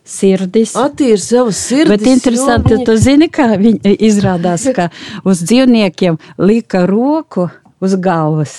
sirdis. 0.04 0.73
Attīra 0.80 1.19
savas 1.21 1.60
sirdis. 1.69 1.91
Bet 1.93 2.08
interesanti, 2.10 2.76
viņi... 2.76 2.86
tu 2.89 2.95
zini, 2.99 3.30
kā 3.32 3.47
viņi 3.60 3.95
izrādās, 4.04 4.67
ka 4.76 4.89
uz 5.28 5.43
dzīvniekiem 5.45 6.19
lika 6.43 6.86
roku 6.89 7.47
uz 7.84 7.95
galvas. 7.99 8.58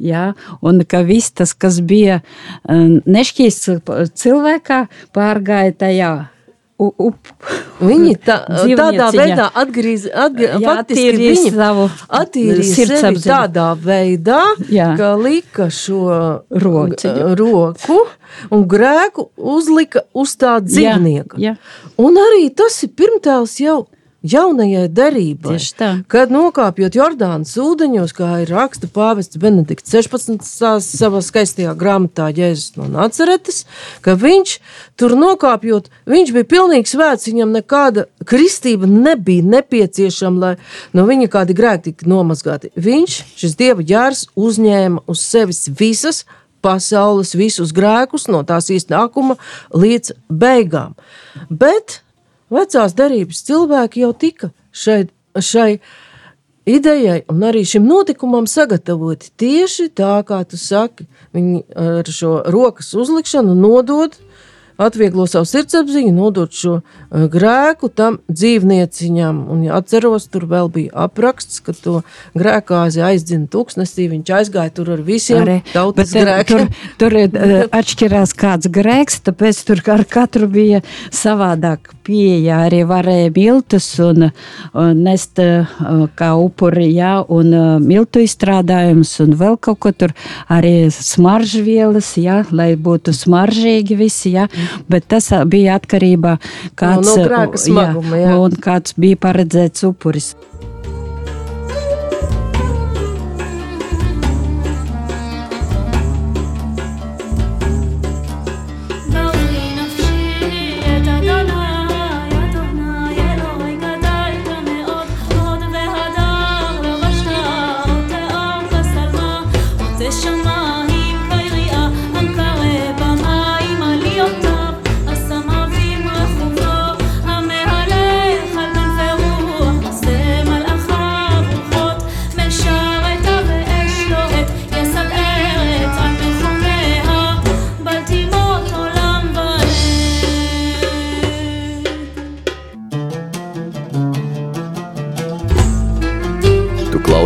Ja, 0.00 0.30
un 0.64 0.80
ka 0.88 1.02
viss 1.04 1.34
tas, 1.36 1.52
kas 1.52 1.76
bija 1.84 2.22
um, 2.64 3.02
nešķīsts 3.04 3.82
cilvēkā, 4.16 4.78
pārgāja 5.12 5.74
tajā 5.76 6.12
up, 6.78 7.32
viņi 7.80 8.14
tā, 8.26 8.38
tādā 8.48 9.08
veidā 9.14 9.46
atgriež, 9.62 10.08
atgriež, 10.10 10.56
jā, 10.58 10.74
faktiski 10.74 11.52
savu 11.54 11.86
attīrīja 12.20 13.12
tādā 13.22 13.68
veidā, 13.78 14.42
jā. 14.72 14.90
ka 14.98 15.14
lika 15.20 15.70
šo 15.72 16.02
Rociņu. 16.50 17.32
roku 17.38 18.00
un 18.50 18.66
grēku 18.70 19.28
uzlika 19.36 20.04
uz 20.14 20.34
tā 20.40 20.58
dzīvnieka. 20.64 21.38
Jā, 21.38 21.54
jā. 21.54 21.92
Un 22.02 22.18
arī 22.18 22.48
tas 22.56 22.82
ir 22.82 22.94
pirmtēls 22.98 23.60
jau 23.62 23.84
jaunajai 24.24 24.88
derībai. 24.88 25.56
Kad 26.10 26.32
nokāpjot 26.32 26.96
Jordānas 26.96 27.54
ūdeņos, 27.60 28.14
kā 28.16 28.30
ir 28.42 28.52
raksta 28.54 28.88
pāvests 28.92 29.38
Benedikts 29.40 29.92
16. 29.92 30.40
savā 30.84 31.20
skaistajā 31.24 31.74
grāmatā 31.78 32.30
Jēzus 32.34 32.78
no 32.78 32.88
Naceretes, 32.90 33.64
ka 34.04 34.16
viņš 34.18 34.56
tur 35.00 35.16
nokāpjot, 35.20 35.90
viņš 36.10 36.32
bija 36.36 36.50
pilnīgi 36.54 36.94
svēts, 36.94 37.28
viņam 37.28 37.52
nekāda 37.58 38.06
kristība 38.24 38.88
nebija 38.90 39.44
nepieciešama, 39.58 40.40
lai 40.40 40.54
no 40.96 41.04
viņa 41.08 41.28
kādi 41.32 41.56
grēki 41.56 41.92
tika 41.92 42.08
nomazgāti. 42.10 42.72
Viņš, 42.80 43.18
šis 43.40 43.58
dieva 43.60 43.84
ģērs, 43.84 44.30
uzņēma 44.40 45.04
uz 45.10 45.26
sevis 45.26 45.66
visas 45.68 46.24
pasaules 46.64 47.34
visus 47.36 47.74
grēkus 47.76 48.24
no 48.32 48.40
tās 48.48 48.70
iznākuma 48.72 49.36
līdz 49.76 50.14
beigām. 50.32 50.96
Bet 51.50 52.00
vecās 52.52 52.94
derības 52.96 53.44
cilvēki 53.46 54.04
jau 54.04 54.12
tika 54.12 54.50
šai, 54.74 55.06
šai 55.38 55.78
idejai 56.66 57.22
un 57.32 57.44
arī 57.44 57.64
šim 57.68 57.86
notikumam 57.88 58.48
sagatavoti 58.50 59.32
tieši 59.40 59.90
tā, 59.96 60.16
kā 60.26 60.42
tu 60.48 60.58
saki. 60.60 61.06
Viņi 61.36 61.64
ar 61.76 62.08
šo 62.08 62.36
rokas 62.48 62.94
uzlikšanu 62.96 63.54
nodod 63.58 64.16
atvieglo 64.80 65.26
savu 65.30 65.46
sirdsapziņu, 65.48 66.12
nodot 66.14 66.54
šo 66.54 66.78
uh, 66.80 67.26
grēku 67.30 67.90
tam 67.94 68.18
dzīvnieciņam. 68.30 69.44
Un, 69.52 69.64
ja 69.68 69.78
atceros, 69.78 70.26
tur 70.32 70.48
vēl 70.50 70.70
bija 70.74 71.06
apraksts, 71.06 71.60
ka 71.64 71.74
to 71.76 72.00
grēkāzi 72.38 73.04
aizdzina 73.06 73.46
tūkstnesī, 73.52 74.08
viņš 74.12 74.32
aizgāja 74.40 74.74
tur 74.74 74.94
ar 74.96 75.04
visiem 75.06 75.42
Arī, 75.44 75.58
tautas 75.72 76.14
bet, 76.14 76.24
grēkiem. 76.26 76.72
Tur, 76.98 77.14
tur 77.14 77.18
uh, 77.20 77.56
atšķirās 77.80 78.34
kāds 78.38 78.70
grēks, 78.74 79.20
tāpēc 79.28 79.62
tur 79.68 79.84
ar 79.94 80.04
katru 80.10 80.50
bija 80.50 80.82
savādāk 81.14 81.92
pieeja. 82.04 82.64
Arī 82.66 82.82
varēja 82.88 83.30
miltus 83.34 83.88
un, 84.02 84.28
un 84.74 85.04
nest 85.04 85.38
kā 86.18 86.30
upuri, 86.38 86.90
jā, 86.94 87.16
un 87.32 87.54
miltu 87.84 88.22
izstrādājumus 88.24 89.14
un 89.24 89.34
vēl 89.38 89.56
kaut 89.62 89.80
ko 89.84 89.92
tur 89.94 90.14
arī 90.52 90.90
smaržvielas, 90.92 92.14
jā, 92.20 92.42
lai 92.54 92.72
būtu 92.80 93.14
smaržīgi 93.16 93.98
visi, 93.98 94.34
jā 94.36 94.48
bet 94.90 95.08
tas 95.10 95.30
bija 95.50 95.78
atkarībā 95.80 96.36
kāds, 96.78 97.10
no, 97.10 97.28
no 97.28 97.60
smaguma, 97.60 98.18
jā, 98.20 98.34
jā. 98.34 98.62
kāds 98.64 98.96
bija 99.00 99.20
paredzēts 99.26 99.86
upuris. 99.88 100.34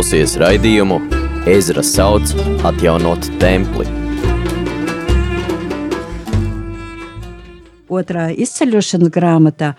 Klausies 0.09 0.39
raidījumu 0.41 0.95
Ezra 1.45 1.83
sauc 1.85 2.31
atjaunot 2.65 3.27
templi. 3.37 3.83
Otrā 7.93 8.23
izceļošanas 8.33 9.11
grāmatā, 9.13 9.75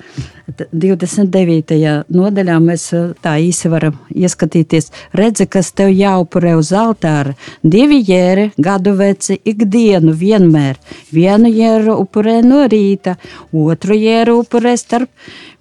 29. 0.72 1.76
nodaļā, 2.12 2.56
mēs 2.62 2.86
uh, 2.96 3.10
tā 3.22 3.36
īsi 3.42 3.70
varam 3.72 3.98
ieskatīties. 4.14 4.90
Redzi, 5.16 5.46
kas 5.50 5.72
tev 5.76 5.92
jāupurē 5.94 6.56
uz 6.58 6.72
altāra. 6.76 7.36
Divi 7.62 8.00
jēri, 8.06 8.50
gadu 8.58 8.94
veci, 8.98 9.38
ikdienu 9.44 10.14
vienmēr. 10.16 10.80
Vienu 11.12 11.50
jēru 11.52 11.98
upurē 12.04 12.40
no 12.46 12.64
rīta, 12.70 13.16
otru 13.52 13.98
jēru 13.98 14.40
upurē 14.44 14.76
starp 14.80 15.10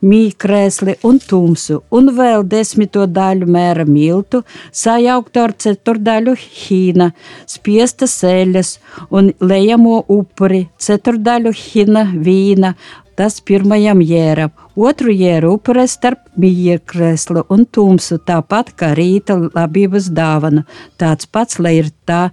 mīkrēsli 0.06 0.96
un 1.08 1.20
tumsu, 1.20 1.82
un 1.92 2.12
vēl 2.16 2.46
desmito 2.48 3.06
daļu 3.10 3.48
mēra 3.52 3.86
miltu, 3.88 4.44
sajauktu 4.72 5.44
ar 5.44 5.54
ceturdaļu 5.60 6.36
hīna, 6.40 7.10
spiesta 7.50 8.08
sēļas 8.08 8.76
un 9.12 9.34
lejamo 9.44 10.00
upuri, 10.08 10.66
ceturdaļu 10.80 11.54
hīna 11.56 12.06
vīna, 12.16 12.74
tas 13.20 13.42
pirmajam 13.44 14.00
jēram, 14.00 14.54
otru 14.80 15.12
jēru 15.12 15.58
upurē 15.58 15.84
starp 15.92 16.22
mīkrēslu 16.40 17.44
un 17.52 17.66
tumsu, 17.68 18.16
tāpat 18.24 18.72
kā 18.80 18.94
rīta 18.96 19.36
labības 19.44 20.08
dāvana, 20.16 20.64
tāds 21.02 21.28
pats, 21.28 21.60
lai 21.60 21.76
ir 21.82 21.92
tā 22.08 22.30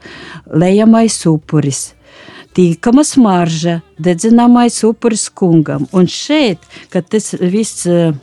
lejamais 0.47 1.19
upuris. 1.27 1.89
Tīkama 2.57 3.03
smarža, 3.05 3.81
dedzināmais 4.01 4.79
upuris 4.87 5.27
kungam. 5.29 5.91
Un 5.93 6.07
šeit, 6.09 6.63
kad 6.95 7.11
tas 7.13 7.35
viss 7.35 7.85
eh, 7.91 8.15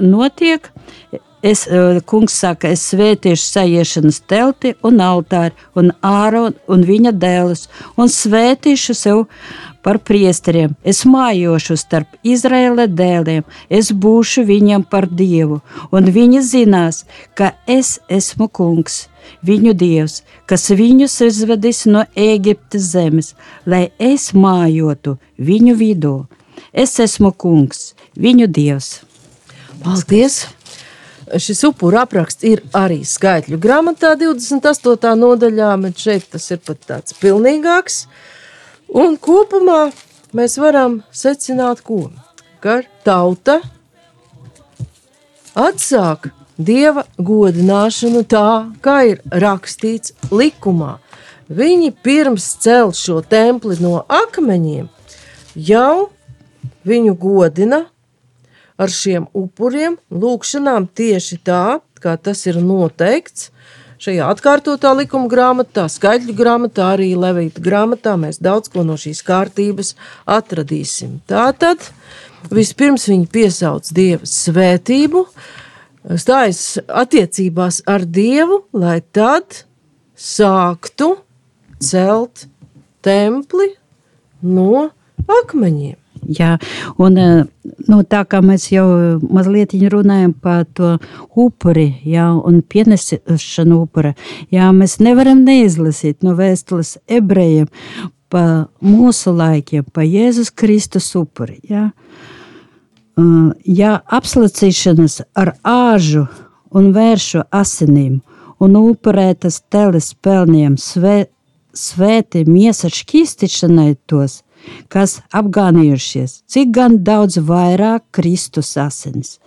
notiek, 0.00 0.72
Es, 1.46 1.66
eh, 1.68 2.00
kungs 2.08 2.34
saka, 2.40 2.72
es 2.74 2.80
svētīšu 2.90 3.44
sajiešanas 3.44 4.16
telti 4.26 4.72
un 4.82 4.96
altāri 5.04 5.52
un 5.78 5.92
āronu 6.02 6.56
un 6.72 6.82
viņa 6.88 7.12
dēlus 7.12 7.68
un 8.00 8.10
svētīšu 8.10 8.96
sev 8.96 9.20
par 9.86 10.00
priesteriem. 10.02 10.74
Es 10.82 11.04
mājošu 11.06 11.76
starp 11.78 12.16
Izraēla 12.26 12.88
dēliem, 12.90 13.44
es 13.70 13.92
būšu 13.94 14.42
viņam 14.48 14.82
par 14.90 15.06
dievu, 15.06 15.60
un 15.94 16.10
viņi 16.16 16.42
zinās, 16.42 17.04
ka 17.38 17.52
es 17.70 18.00
esmu 18.10 18.48
kungs, 18.50 19.04
viņu 19.46 19.76
dievs, 19.78 20.24
kas 20.50 20.66
viņus 20.74 21.20
izvedis 21.28 21.84
no 21.86 22.02
Ēģiptes 22.18 22.90
zemes, 22.96 23.34
lai 23.66 23.86
es 24.02 24.32
mājotu 24.34 25.20
viņu 25.38 25.78
vidū. 25.78 26.16
Es 26.74 26.98
esmu 27.00 27.30
kungs, 27.32 27.92
viņu 28.18 28.50
dievs. 28.50 29.00
Paldies! 29.84 30.46
Šis 31.26 31.64
upuru 31.66 31.98
apraksts 31.98 32.46
ir 32.46 32.60
arī 32.74 33.00
skaitļu 33.06 33.58
grāmatā, 33.58 34.12
28. 34.18 35.14
nodaļā, 35.18 35.72
bet 35.82 35.98
šeit 35.98 36.26
tas 36.30 36.46
ir 36.54 36.60
pat 36.62 36.82
tāds 36.86 37.16
pilnīgāks. 37.18 38.04
Un 38.92 39.16
kopumā 39.18 39.90
mēs 40.36 40.58
varam 40.62 41.02
secināt, 41.12 41.82
ko? 41.82 42.10
ka 42.66 42.80
tauta 43.06 43.60
atsāk 45.54 46.30
dieva 46.58 47.04
godināšanu 47.18 48.24
tā, 48.26 48.72
kā 48.82 48.96
ir 49.12 49.20
rakstīts 49.30 50.16
likumā. 50.32 50.96
Viņi 51.46 51.92
pirms 52.02 52.48
cel 52.64 52.90
šo 52.96 53.20
templi 53.22 53.76
no 53.78 54.00
akmeņiem 54.10 54.88
jau 55.68 56.08
viņu 56.88 57.14
godina 57.22 57.84
ar 58.76 58.92
šiem 58.92 59.28
upuriem, 59.30 59.94
lūkšanām 60.10 60.88
tieši 60.90 61.38
tā, 61.46 61.78
kā 62.02 62.16
tas 62.18 62.42
ir 62.50 62.58
noteikts. 62.60 63.52
Šajā 63.96 64.26
atkārtotā 64.28 64.90
likuma 64.92 65.28
grāmatā, 65.32 65.86
skaitļu 65.88 66.34
grāmatā, 66.36 66.90
arī 66.96 67.14
Levita 67.16 67.62
grāmatā 67.64 68.12
mēs 68.20 68.36
daudz 68.44 68.68
ko 68.72 68.84
no 68.84 68.98
šīs 69.00 69.22
kārtības 69.24 69.94
atradīsim. 70.28 71.14
Tātad 71.30 71.80
vispirms 72.52 73.08
viņi 73.08 73.28
piesauc 73.32 73.88
Dieva 73.96 74.28
svētību, 74.28 75.24
stājas 76.12 76.76
attiecībās 76.86 77.80
ar 77.88 78.04
Dievu, 78.04 78.66
lai 78.76 78.98
tad 79.16 79.62
sāktu 80.12 81.14
celt 81.80 82.44
templi 83.00 83.72
no 84.44 84.90
akmeņiem. 85.24 86.05
Jā, 86.38 86.56
un 87.02 87.18
eh, 87.20 87.44
nu, 87.88 88.00
tā 88.08 88.22
kā 88.26 88.40
mēs 88.44 88.70
jau 88.72 88.86
mazliet 89.22 89.74
runājam 89.92 90.32
par 90.32 90.64
to 90.74 90.96
upuri 91.36 91.90
jā, 92.04 92.30
un 92.34 92.62
pienesšanu 92.62 93.82
upura, 93.84 94.14
jā, 94.50 94.70
mēs 94.72 94.98
nevaram 95.00 95.44
neizlasīt 95.46 96.24
no 96.26 96.34
vēstules 96.38 96.96
ebrejiem 97.06 97.68
pa 98.32 98.66
mūsu 98.82 99.32
laikiem, 99.36 99.84
pa 99.92 100.02
Jēzus 100.02 100.50
Kristus 100.50 101.12
upuri. 101.18 101.60
Jā. 101.70 101.90
Uh, 103.16 103.52
ja 103.64 104.00
apslacīšanas 104.12 105.22
ar 105.38 105.54
āžu 105.64 106.26
un 106.76 106.90
vēršu 106.92 107.46
asinīm 107.54 108.18
un 108.60 108.76
upurētas 108.80 109.62
teles 109.72 110.12
pelniem 110.24 110.76
svē, 110.80 111.26
svēti 111.76 112.44
miesa 112.48 112.90
šķīstišanai 112.92 113.94
tos, 114.08 114.42
kas 114.92 115.20
apgānījušies, 115.34 116.42
cik 116.50 116.72
gan 116.74 116.98
daudz 117.04 117.38
vairāk 117.38 118.04
Kristus 118.16 118.74
asins, 118.80 119.38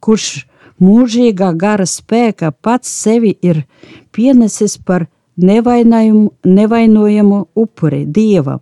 kurš 0.00 0.46
mūžīgā 0.82 1.52
gara 1.58 1.86
spēka 1.86 2.52
pats 2.52 2.90
sevi 2.90 3.36
ir 3.42 3.64
pienesis 4.12 4.78
par 4.78 5.06
nevainojumu 5.36 7.46
upuri 7.54 8.04
Dievam. 8.06 8.60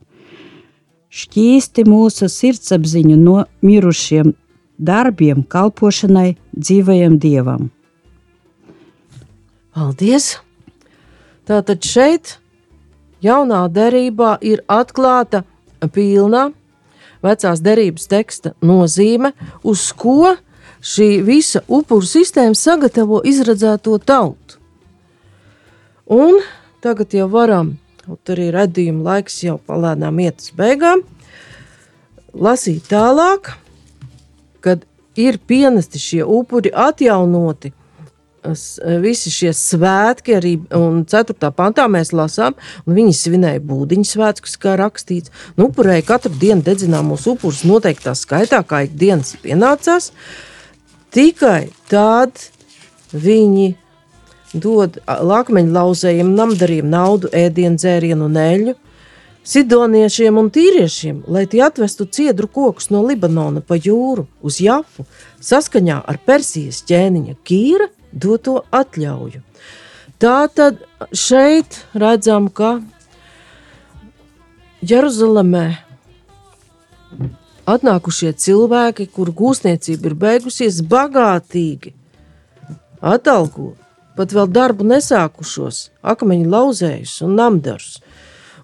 Šķīsti 1.10 1.84
mūsu 1.90 2.28
sirdsapziņu 2.30 3.16
no 3.18 3.40
mirušiem 3.66 4.30
darbiem, 4.78 5.42
kalpošanai 5.42 6.36
dzīvajam 6.54 7.18
Dievam. 7.18 7.72
Paldies! 9.74 10.36
Tātad 11.50 11.82
šeit, 11.82 12.36
jaunā 13.24 13.64
derībā, 13.74 14.36
ir 14.38 14.62
atklāta 14.70 15.42
pilna 15.88 16.50
vecās 17.24 17.60
derības 17.64 18.08
teksta 18.10 18.54
nozīme, 18.64 19.32
uz 19.64 19.90
ko 19.96 20.34
šī 20.80 21.20
visa 21.24 21.62
upuru 21.68 22.06
sistēma 22.06 22.56
sagatavo 22.56 23.20
izredzēto 23.28 23.98
tautu. 24.04 24.58
Un 26.10 26.40
tagad 26.82 27.14
jau 27.14 27.28
varam, 27.30 27.74
kaut 28.02 28.32
arī 28.32 28.48
redzējuma 28.54 29.04
laiks 29.12 29.42
jau 29.44 29.58
palēnām 29.68 30.22
iet 30.24 30.40
uz 30.42 30.54
beigām, 30.56 31.04
lasīt 32.34 32.88
tālāk, 32.90 33.52
kad 34.64 34.86
ir 35.20 35.38
pienesti 35.46 36.00
šie 36.00 36.24
upuri 36.24 36.72
atjaunoti 36.74 37.72
visi 39.02 39.30
šie 39.32 39.50
svētki, 39.56 40.36
arī 40.38 40.52
4. 40.70 41.50
pantā 41.56 41.86
mēs 41.92 42.14
lasām, 42.16 42.56
un 42.86 42.96
viņi 42.96 43.16
svinēja 43.16 43.60
būdiņu 43.68 44.08
svētkus, 44.08 44.56
kā 44.60 44.76
rakstīts. 44.80 45.32
Nu, 45.58 45.68
upurēja 45.68 46.06
katru 46.08 46.32
dienu 46.40 46.64
dedzināmos 46.64 47.26
upurus 47.30 47.64
noteiktā 47.68 48.14
skaitā, 48.16 48.62
kā 48.64 48.84
ikdienas 48.88 49.36
pienācās. 49.42 50.10
Tikai 51.12 51.70
tad 51.90 52.48
viņi 53.12 53.74
dod 54.54 54.98
lakmeņu 55.06 55.74
lauzējiem, 55.74 56.34
namdariem 56.34 56.88
naudu, 56.90 57.30
ēdienu, 57.34 57.78
dzērienu 57.78 58.30
un 58.30 58.38
eļļu. 58.40 58.76
Sidoniešiem 59.50 60.36
un 60.36 60.50
tīriešiem, 60.52 61.22
lai 61.32 61.46
tie 61.48 61.62
atvestu 61.64 62.04
ciedru 62.04 62.46
kokus 62.46 62.90
no 62.92 63.00
Libanona 63.06 63.62
pa 63.64 63.78
jūru 63.80 64.26
uz 64.44 64.60
Jafu, 64.60 65.06
saskaņā 65.42 65.96
ar 66.04 66.18
Persijas 66.26 66.82
ķēniņa 66.86 67.38
Kīra 67.46 67.88
doto 68.12 68.60
atļauju. 68.74 69.42
Tā 70.20 70.38
tad 70.52 70.82
šeit 71.16 71.80
redzam, 71.96 72.50
ka 72.52 72.80
Jeruzalemē 74.84 75.66
atnākušie 77.70 78.32
cilvēki, 78.36 79.08
kuru 79.14 79.32
gūstniecība 79.36 80.10
ir 80.10 80.16
beigusies, 80.24 80.80
bagātīgi 80.84 81.94
atalgo 83.00 83.74
pat 84.18 84.34
vēl 84.36 84.50
darbu 84.52 84.84
nesākušos, 84.90 85.86
akmeņu 86.04 86.48
lauzējus 86.52 87.14
un 87.24 87.36
namdarus, 87.38 88.00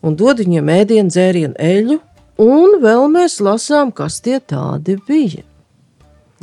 un 0.05 0.17
dod 0.19 0.43
viņiem 0.43 0.73
ēdienu, 0.75 1.13
dzērienu, 1.13 1.55
eļu, 1.57 2.01
un 2.43 2.79
vēl 2.83 3.07
mēs 3.13 3.39
lasām, 3.41 3.93
kas 3.97 4.21
tie 4.25 4.41
tādi 4.41 4.99
bija. 5.09 5.47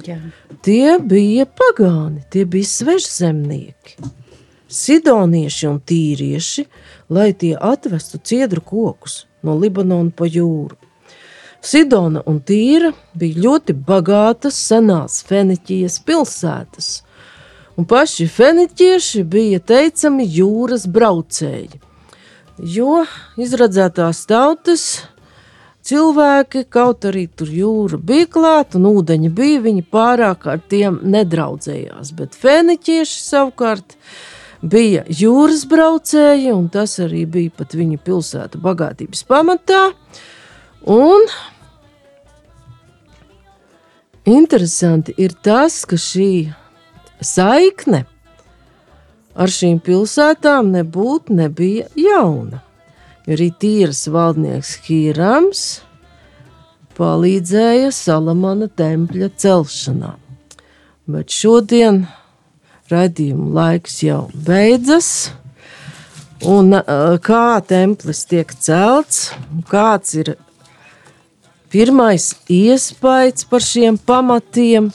Jā. 0.01 0.17
Tie 0.65 0.97
bija 0.97 1.45
pagāni, 1.45 2.23
tie 2.33 2.47
bija 2.49 2.65
svežzemnieki, 2.65 3.99
sidonieši 4.65 5.67
un 5.69 5.77
tīrieši, 5.85 6.65
lai 7.13 7.29
tie 7.37 7.53
atvestu 7.53 8.17
ciedru 8.17 8.63
kokus 8.65 9.27
no 9.45 9.53
Libanona 9.59 10.09
pa 10.09 10.25
jūru. 10.25 10.79
Sidona 11.63 12.23
un 12.27 12.41
Tīra 12.43 12.89
bija 13.15 13.45
ļoti 13.45 13.75
bagātas 13.87 14.57
senās 14.57 15.21
Feniķijas 15.29 16.01
pilsētas, 16.03 16.89
un 17.77 17.85
paši 17.87 18.27
feniķieši 18.27 19.23
bija 19.23 19.61
teicami 19.61 20.25
jūras 20.27 20.83
braucēji, 20.89 21.79
jo 22.57 23.05
izradzētās 23.39 24.25
tautas 24.27 24.87
cilvēki, 25.87 26.65
kaut 26.71 27.05
arī 27.07 27.25
tur 27.27 27.49
jūra 27.51 27.99
bija 27.99 28.27
klāta 28.31 28.79
un 28.79 28.87
ūdeņi 28.91 29.31
bija, 29.35 29.63
viņi 29.65 29.83
pārāk 29.93 30.47
ar 30.51 30.61
tiem 30.71 30.99
nedraudzējās. 31.13 32.13
Bet 32.17 32.37
fēniķieši 32.39 33.19
savukārt 33.23 33.97
bija 34.63 35.03
jūras 35.07 35.65
braucēji, 35.69 36.51
un 36.55 36.69
tas 36.73 36.95
arī 37.03 37.25
bija 37.29 37.53
pat 37.57 37.75
viņa 37.75 37.99
pilsētu 38.05 38.61
bagātības 38.63 39.25
pamatā. 39.27 39.83
Un 40.93 41.27
interesanti 44.27 45.15
ir 45.19 45.35
tas, 45.43 45.83
ka 45.87 45.99
šī 45.99 46.33
saikne 47.23 48.05
ar 49.33 49.51
šīm 49.51 49.79
pilsētām 49.83 50.71
nebūtu 50.75 51.35
nebija 51.35 51.89
jauna 51.97 52.61
arī 53.29 53.49
tīras 53.59 54.05
valdnieks 54.11 54.75
Hīrams 54.87 55.63
palīdzēja 56.97 57.91
Salamana 57.95 58.67
tempļa 58.69 59.29
celšanā. 59.39 60.13
Bet 61.09 61.33
šodien 61.33 62.03
raidījuma 62.91 63.49
laiks 63.57 64.01
jau 64.05 64.27
beidzas. 64.33 65.31
Un 66.43 66.75
kā 67.23 67.45
templis 67.63 68.25
tiek 68.27 68.51
celts, 68.59 69.29
kāds 69.71 70.17
ir 70.19 70.33
pirmais 71.71 72.33
iespējas 72.51 73.47
par 73.47 73.63
šiem 73.63 73.97
pamatiem, 73.97 74.91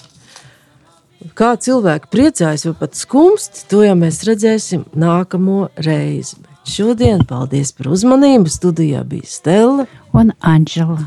Kā 1.38 1.52
cilvēki 1.58 2.10
priecājas 2.10 2.64
vai 2.68 2.74
pat 2.78 2.94
skumst, 2.98 3.64
to 3.70 3.82
jau 3.82 3.94
mēs 3.98 4.20
redzēsim 4.26 4.84
nākamo 4.98 5.68
reizi. 5.82 6.38
Šodien 6.68 7.22
paldies 7.24 7.70
par 7.72 7.88
uzmanību. 7.94 8.50
Studijā 8.52 9.00
bija 9.08 9.24
Stela 9.24 9.86
un 10.12 10.34
Anģela. 10.44 11.00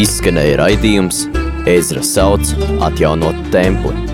Izskanēja 0.00 0.56
raidījums 0.62 1.26
Ezra 1.70 2.02
sauc 2.04 2.56
atjaunot 2.88 3.36
templi 3.52 4.13